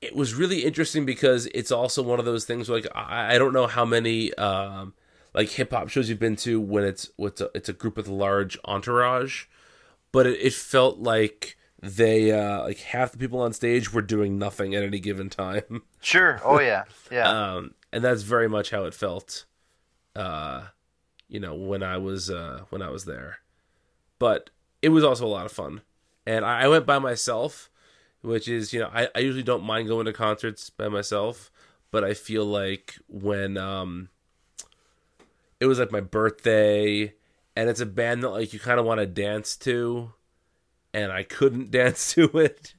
[0.00, 3.38] it was really interesting because it's also one of those things where, like I, I
[3.38, 4.94] don't know how many um
[5.34, 8.08] like hip hop shows you've been to when it's it's a, it's a group with
[8.08, 9.44] a large entourage
[10.12, 14.38] but it, it felt like they uh like half the people on stage were doing
[14.38, 16.40] nothing at any given time Sure.
[16.44, 16.84] Oh yeah.
[17.10, 17.28] Yeah.
[17.54, 19.44] um and that's very much how it felt
[20.18, 20.64] uh
[21.28, 23.38] you know when i was uh when i was there
[24.18, 24.50] but
[24.82, 25.80] it was also a lot of fun
[26.26, 27.70] and i, I went by myself
[28.20, 31.50] which is you know I, I usually don't mind going to concerts by myself
[31.92, 34.08] but i feel like when um
[35.60, 37.14] it was like my birthday
[37.54, 40.12] and it's a band that like you kind of want to dance to
[40.92, 42.74] and i couldn't dance to it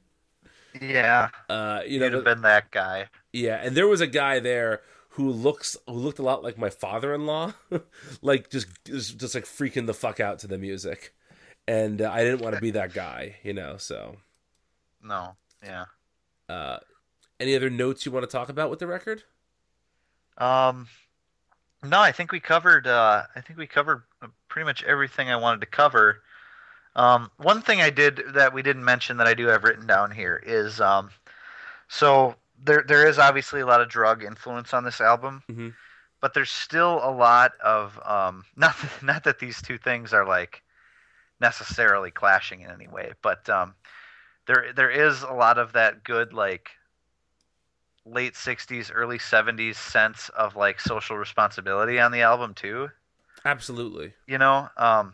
[0.81, 1.29] yeah.
[1.49, 3.07] uh you know You'd have been that guy.
[3.33, 6.69] yeah, and there was a guy there who looks who looked a lot like my
[6.69, 7.53] father-in-law,
[8.21, 11.13] like just just, just like freaking the fuck out to the music,
[11.67, 13.77] and uh, I didn't want to be that guy, you know.
[13.77, 14.17] So,
[15.01, 15.35] No.
[15.63, 15.85] Yeah.
[16.47, 16.79] uh,
[17.39, 19.23] any other notes you want to talk about with the record?
[20.37, 20.87] Um,
[21.83, 22.87] no, I think we covered.
[22.87, 24.03] Uh, I think we covered
[24.49, 26.23] pretty much everything I wanted to cover.
[26.95, 30.11] Um, one thing I did that we didn't mention that I do have written down
[30.11, 31.11] here is um,
[31.89, 35.73] so there there is obviously a lot of drug influence on this album, Mhm.
[36.21, 40.25] but there's still a lot of um, not that, not that these two things are
[40.25, 40.63] like
[41.39, 43.75] necessarily clashing in any way, but um,
[44.45, 46.71] there there is a lot of that good like
[48.05, 52.89] late 60s early 70s sense of like social responsibility on the album too
[53.45, 54.13] Absolutely.
[54.25, 55.13] you know um,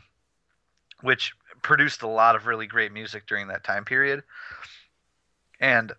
[1.01, 4.23] which produced a lot of really great music during that time period
[5.59, 5.91] and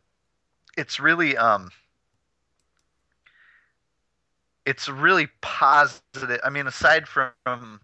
[0.76, 1.70] it's really um
[4.64, 7.80] it's really positive i mean aside from, from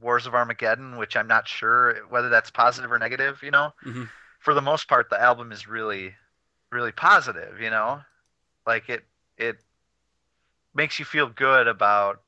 [0.00, 4.08] wars of armageddon which i'm not sure whether that's positive or negative you know Mhm.
[4.38, 6.14] for the most part the album is really
[6.70, 8.00] really positive you know
[8.66, 9.04] like it
[9.36, 9.58] it
[10.74, 12.22] makes you feel good about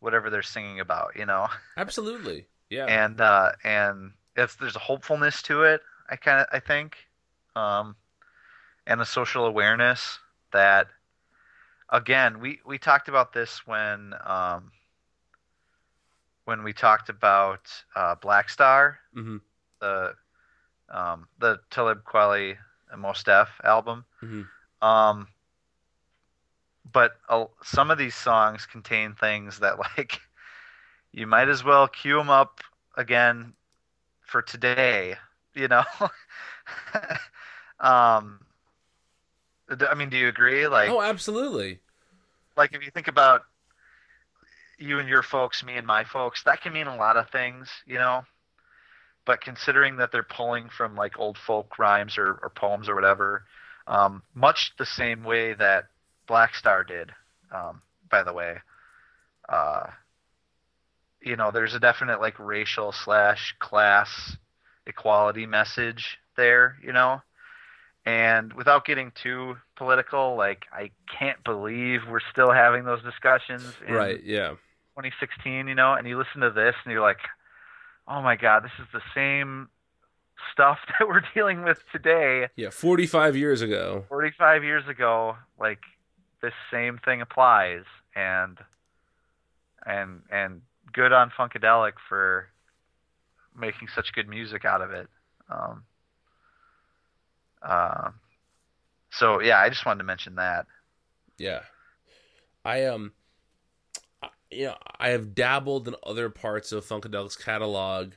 [0.00, 2.46] whatever they're singing about you know Absolutely.
[2.70, 2.86] Yeah.
[2.86, 5.80] and uh and if there's a hopefulness to it
[6.10, 6.96] i kind of i think
[7.56, 7.96] um
[8.86, 10.18] and a social awareness
[10.52, 10.88] that
[11.90, 14.72] again we we talked about this when um
[16.44, 19.40] when we talked about uh black star Mhm.
[19.80, 20.14] the
[20.90, 22.56] um the Talib Kweli
[22.90, 24.50] and Mos Def album Mhm.
[24.82, 25.28] um
[26.90, 30.20] but uh, some of these songs contain things that like
[31.12, 32.60] you might as well cue them up
[32.96, 33.54] again
[34.20, 35.14] for today
[35.54, 35.84] you know
[37.80, 38.40] um
[39.68, 40.66] i mean do you agree?
[40.66, 41.80] Like oh, absolutely.
[42.56, 43.42] like if you think about
[44.78, 47.68] you and your folks me and my folks that can mean a lot of things
[47.86, 48.22] you know?
[49.24, 53.44] But considering that they're pulling from like old folk rhymes or, or poems or whatever
[53.86, 55.86] um, much the same way that
[56.26, 57.10] black star did
[57.52, 58.56] um, by the way
[59.48, 59.86] uh,
[61.20, 64.36] you know there's a definite like racial slash class
[64.86, 67.20] equality message there you know
[68.06, 73.92] and without getting too political like i can't believe we're still having those discussions in
[73.94, 74.22] Right.
[74.22, 74.50] Yeah.
[74.96, 77.18] 2016 you know and you listen to this and you're like
[78.08, 79.68] oh my god this is the same
[80.52, 82.70] stuff that we're dealing with today Yeah.
[82.70, 84.04] Forty-five years ago.
[84.08, 85.80] 45 years ago like
[86.42, 87.84] this same thing applies
[88.14, 88.56] and
[89.84, 90.62] and and
[90.92, 92.48] good on funkadelic for
[93.58, 95.08] making such good music out of it
[95.50, 95.82] um
[97.62, 98.10] uh,
[99.10, 100.66] so yeah i just wanted to mention that
[101.38, 101.60] Yeah.
[102.64, 103.12] I um
[104.50, 108.12] you know, I have dabbled in other parts of Funkadelic's catalog,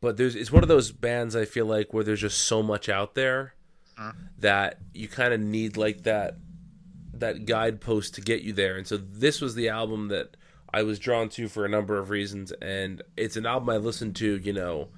[0.00, 2.88] but there's it's one of those bands I feel like where there's just so much
[2.88, 3.54] out there
[4.38, 6.36] that you kind of need like that
[7.12, 8.76] that guidepost to get you there.
[8.76, 10.36] And so this was the album that
[10.72, 14.16] I was drawn to for a number of reasons, and it's an album I listened
[14.16, 14.88] to, you know,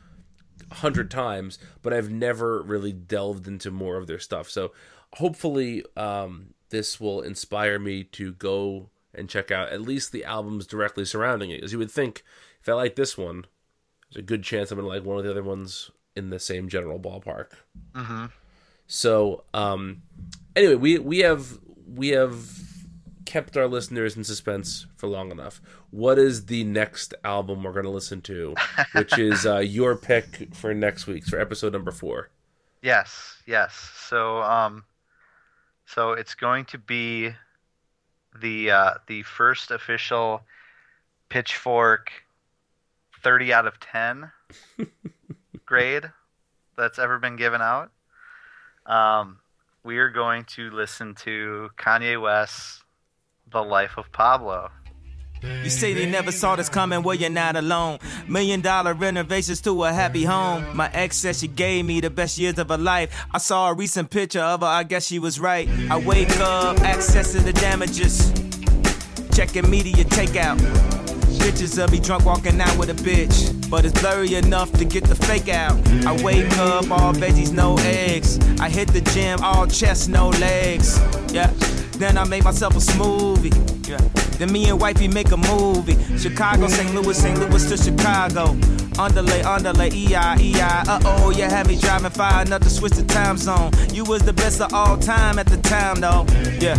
[0.73, 4.51] a hundred times, but I've never really delved into more of their stuff.
[4.51, 4.73] So
[5.15, 10.67] hopefully, um, this will inspire me to go and check out at least the albums
[10.67, 11.63] directly surrounding it.
[11.63, 12.25] As you would think,
[12.61, 13.45] if I like this one,
[14.11, 16.69] there's a good chance I'm gonna like one of the other ones in the same
[16.69, 17.49] general ballpark.
[17.93, 18.27] Mm-hmm.
[18.87, 20.03] So, um,
[20.57, 22.49] anyway, we we have we have
[23.25, 25.61] kept our listeners in suspense for long enough.
[25.91, 28.55] What is the next album we're going to listen to,
[28.93, 32.31] which is uh, your pick for next week's for episode number four?
[32.83, 33.75] Yes, yes.
[34.09, 34.85] So, um,
[35.87, 37.31] so it's going to be
[38.41, 40.43] the uh, the first official
[41.29, 42.11] Pitchfork
[43.23, 44.31] thirty out of ten
[45.65, 46.11] grade
[46.77, 47.91] that's ever been given out.
[48.87, 49.39] Um,
[49.85, 52.83] we are going to listen to Kanye West's
[53.53, 54.71] "The Life of Pablo."
[55.65, 57.99] You say they never saw this coming, well, you're not alone.
[58.29, 60.65] Million dollar renovations to a happy home.
[60.77, 63.27] My ex said she gave me the best years of her life.
[63.33, 65.69] I saw a recent picture of her, I guess she was right.
[65.91, 68.31] I wake up, access to the damages.
[69.35, 70.59] Checking media takeout.
[71.41, 73.69] Pictures of me drunk walking out with a bitch.
[73.69, 75.77] But it's blurry enough to get the fake out.
[76.07, 78.39] I wake up, all veggies, no eggs.
[78.61, 81.01] I hit the gym, all chest, no legs.
[81.33, 81.51] Yeah.
[81.99, 83.89] Then I make myself a smoothie.
[83.89, 83.99] Yeah.
[84.39, 85.97] Then me and wifey make a movie.
[86.19, 86.95] Chicago, St.
[86.95, 87.39] Louis, St.
[87.39, 88.57] Louis to Chicago.
[88.99, 90.83] Underlay, underlay, EI, EI.
[90.89, 93.71] Uh oh, you had me driving far enough to switch the time zone.
[93.93, 96.27] You was the best of all time at the time, though.
[96.61, 96.77] Yeah.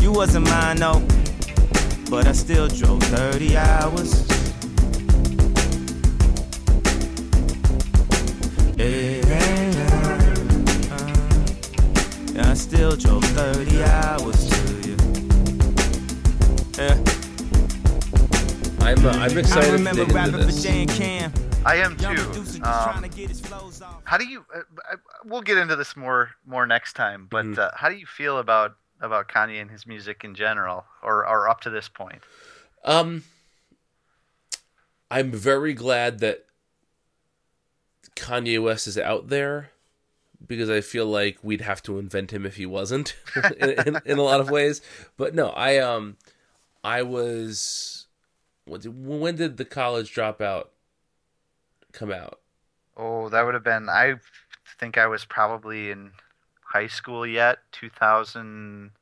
[0.00, 1.02] You wasn't mine, though.
[2.10, 4.26] But I still drove 30 hours.
[8.78, 9.67] Yeah,
[12.38, 14.96] yeah, I still drove 30 hours to you.
[16.78, 16.94] Yeah.
[18.80, 20.62] I'm uh, I'm I excited to remember dig into rapping for this.
[20.62, 21.32] Jay and Cam.
[21.66, 22.06] I am too.
[22.06, 24.00] Um, trying to get his flows off.
[24.04, 24.46] how do you?
[24.54, 24.60] Uh,
[24.90, 24.94] I,
[25.24, 27.26] we'll get into this more more next time.
[27.28, 27.58] But Mhm.
[27.58, 31.48] uh, how do you feel about about Kanye and his music in general, or or
[31.48, 32.22] up to this point?
[32.84, 33.24] Um,
[35.10, 36.44] I'm very glad that
[38.14, 39.70] Kanye West is out there
[40.46, 43.16] because I feel like we'd have to invent him if he wasn't
[43.60, 44.80] in, in, in a lot of ways.
[45.16, 46.16] But no, I um,
[46.84, 48.06] I was.
[48.66, 50.66] When did the college dropout
[51.92, 52.40] come out?
[52.96, 53.88] Oh, that would have been.
[53.88, 54.16] I
[54.78, 56.12] think I was probably in
[56.62, 57.58] high school yet.
[57.72, 58.92] Two thousand.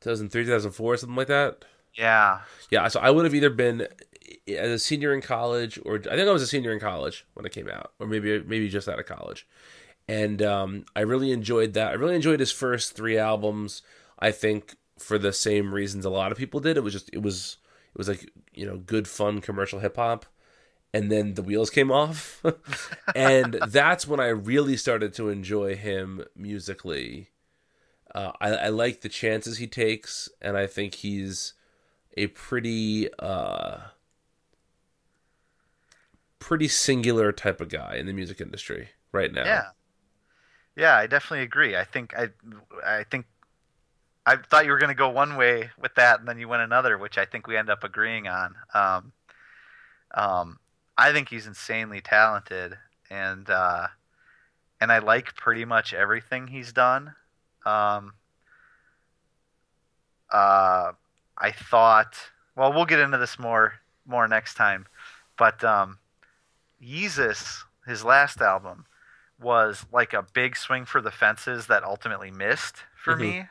[0.00, 1.64] 2003, 2004, something like that.
[1.94, 2.42] Yeah.
[2.70, 3.88] Yeah, so I would have either been
[4.48, 7.44] as a senior in college, or I think I was a senior in college when
[7.44, 9.46] it came out, or maybe maybe just out of college.
[10.08, 11.90] And um, I really enjoyed that.
[11.90, 13.82] I really enjoyed his first three albums.
[14.18, 16.76] I think for the same reasons a lot of people did.
[16.76, 17.58] It was just it was
[17.94, 20.26] it was like you know good fun commercial hip hop.
[20.94, 22.42] And then the wheels came off,
[23.14, 27.28] and that's when I really started to enjoy him musically.
[28.14, 31.52] Uh, I, I like the chances he takes, and I think he's
[32.16, 33.78] a pretty uh
[36.38, 39.44] pretty singular type of guy in the music industry right now.
[39.44, 39.64] Yeah.
[40.78, 41.76] Yeah, I definitely agree.
[41.76, 42.28] I think I
[42.86, 43.26] I think
[44.24, 46.62] I thought you were going to go one way with that, and then you went
[46.62, 48.54] another, which I think we end up agreeing on.
[48.72, 49.12] Um,
[50.14, 50.58] um,
[50.96, 52.78] I think he's insanely talented,
[53.10, 53.88] and uh,
[54.80, 57.14] and I like pretty much everything he's done.
[57.66, 58.12] Um,
[60.32, 60.92] uh,
[61.38, 62.14] I thought,
[62.54, 63.74] well, we'll get into this more
[64.06, 64.86] more next time,
[65.36, 65.98] but um,
[66.82, 68.86] Yeezus, his last album,
[69.40, 73.20] was like a big swing for the fences that ultimately missed for Mhm.
[73.20, 73.48] me.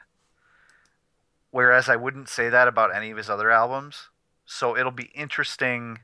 [1.51, 4.09] Whereas I wouldn't say that about any of his other albums.
[4.45, 5.99] So it'll be interesting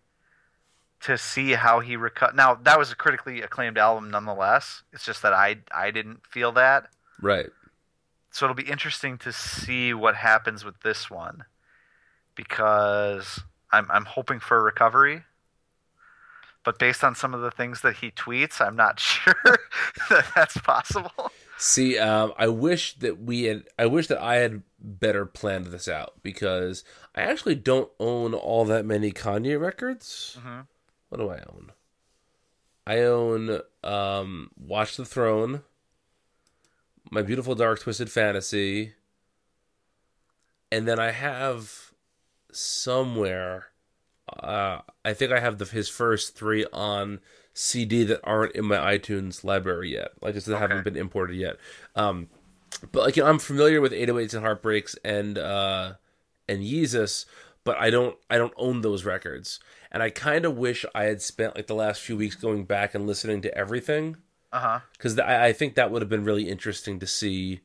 [1.01, 2.33] to see how he recut.
[2.33, 4.83] Now that was a critically acclaimed album, nonetheless.
[4.93, 6.89] It's just that I I didn't feel that.
[7.21, 7.49] Right.
[8.31, 11.43] So it'll be interesting to see what happens with this one,
[12.35, 13.41] because
[13.71, 15.23] I'm I'm hoping for a recovery.
[16.63, 19.35] But based on some of the things that he tweets, I'm not sure
[20.09, 21.31] that that's possible.
[21.57, 23.65] See, um, I wish that we had.
[23.77, 26.83] I wish that I had better planned this out because
[27.15, 30.37] I actually don't own all that many Kanye records.
[30.41, 30.67] Mhm.
[31.09, 31.71] What do I own?
[32.85, 35.61] I own um, Watch the Throne,
[37.11, 38.93] My Beautiful Dark Twisted Fantasy,
[40.71, 41.93] and then I have
[42.51, 43.67] somewhere
[44.39, 47.19] uh, I think I have the, his first three on
[47.53, 50.09] CD that aren't in my iTunes library yet.
[50.21, 51.57] Like I said, haven't been imported yet.
[51.95, 52.29] Um,
[52.91, 55.93] but like you know, I'm familiar with 808s and Heartbreaks and uh,
[56.49, 57.25] and Yeezus,
[57.63, 59.59] but I don't I don't own those records.
[59.91, 62.95] And I kind of wish I had spent like the last few weeks going back
[62.95, 64.17] and listening to everything
[64.51, 64.79] Uh huh.
[64.93, 67.61] because I, I think that would have been really interesting to see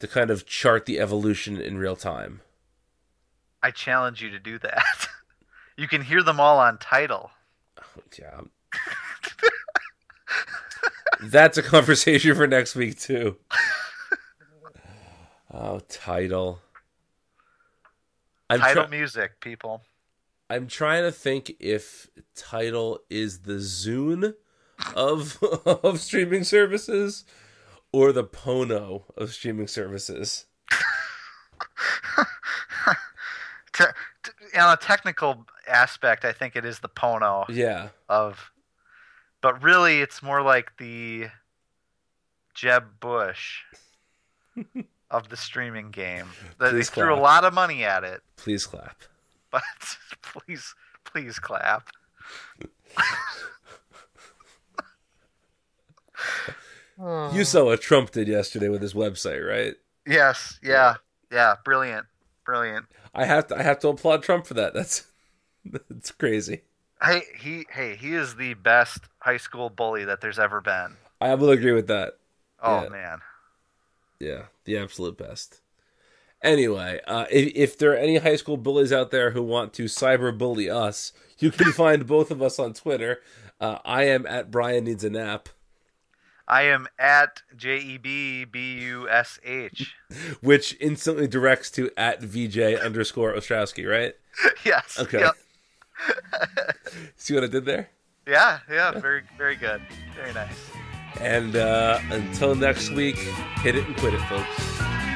[0.00, 2.40] to kind of chart the evolution in real time.
[3.62, 5.06] I challenge you to do that.
[5.76, 7.30] you can hear them all on Tidal.
[7.80, 8.40] Oh, Yeah.
[11.22, 13.36] That's a conversation for next week too.
[15.52, 16.60] Oh, Tidal.
[18.50, 19.82] I'm Tidal try- music, people.
[20.50, 24.34] I'm trying to think if Tidal is the Zune
[24.94, 27.24] of of streaming services
[27.92, 30.46] or the Pono of streaming services.
[34.56, 37.88] On a technical aspect, I think it is the Pono Yeah.
[38.08, 38.52] of,
[39.40, 41.26] but really, it's more like the
[42.54, 43.62] Jeb Bush
[45.10, 46.26] of the streaming game.
[46.58, 48.96] That They Please threw a lot of money at it, Please clap.
[49.50, 49.62] but
[50.22, 50.74] please,
[51.04, 51.88] please clap.
[57.34, 59.74] You saw what Trump did yesterday with his website, right?
[60.06, 60.94] Yes, yeah,
[61.32, 62.06] yeah, brilliant,
[62.44, 62.86] brilliant.
[63.14, 64.74] I have to I have to applaud Trump for that.
[64.74, 65.06] That's
[65.64, 66.62] that's crazy.
[67.02, 70.96] Hey, he, hey, he is the best high school bully that there's ever been.
[71.20, 72.18] I will agree with that.
[72.62, 72.88] Oh Yeah.
[72.88, 73.20] man,
[74.20, 75.60] Yeah, the absolute best.
[76.42, 79.84] Anyway, uh, if, if there are any high school bullies out there who want to
[79.84, 83.22] cyber bully us, you can find both of us on Twitter.
[83.60, 85.48] Uh, I am at Brian needs a nap,
[86.46, 89.94] I am at J E B B U S H.
[90.40, 94.14] which instantly directs to at VJ underscore Ostrowski, right?
[94.64, 94.98] Yes.
[94.98, 95.20] Okay.
[95.20, 95.34] Yep.
[97.16, 97.88] See what I did there?
[98.26, 99.82] Yeah, yeah, very, very good,
[100.14, 100.56] very nice.
[101.20, 103.16] And uh, until next week,
[103.58, 105.13] hit it and quit it, folks.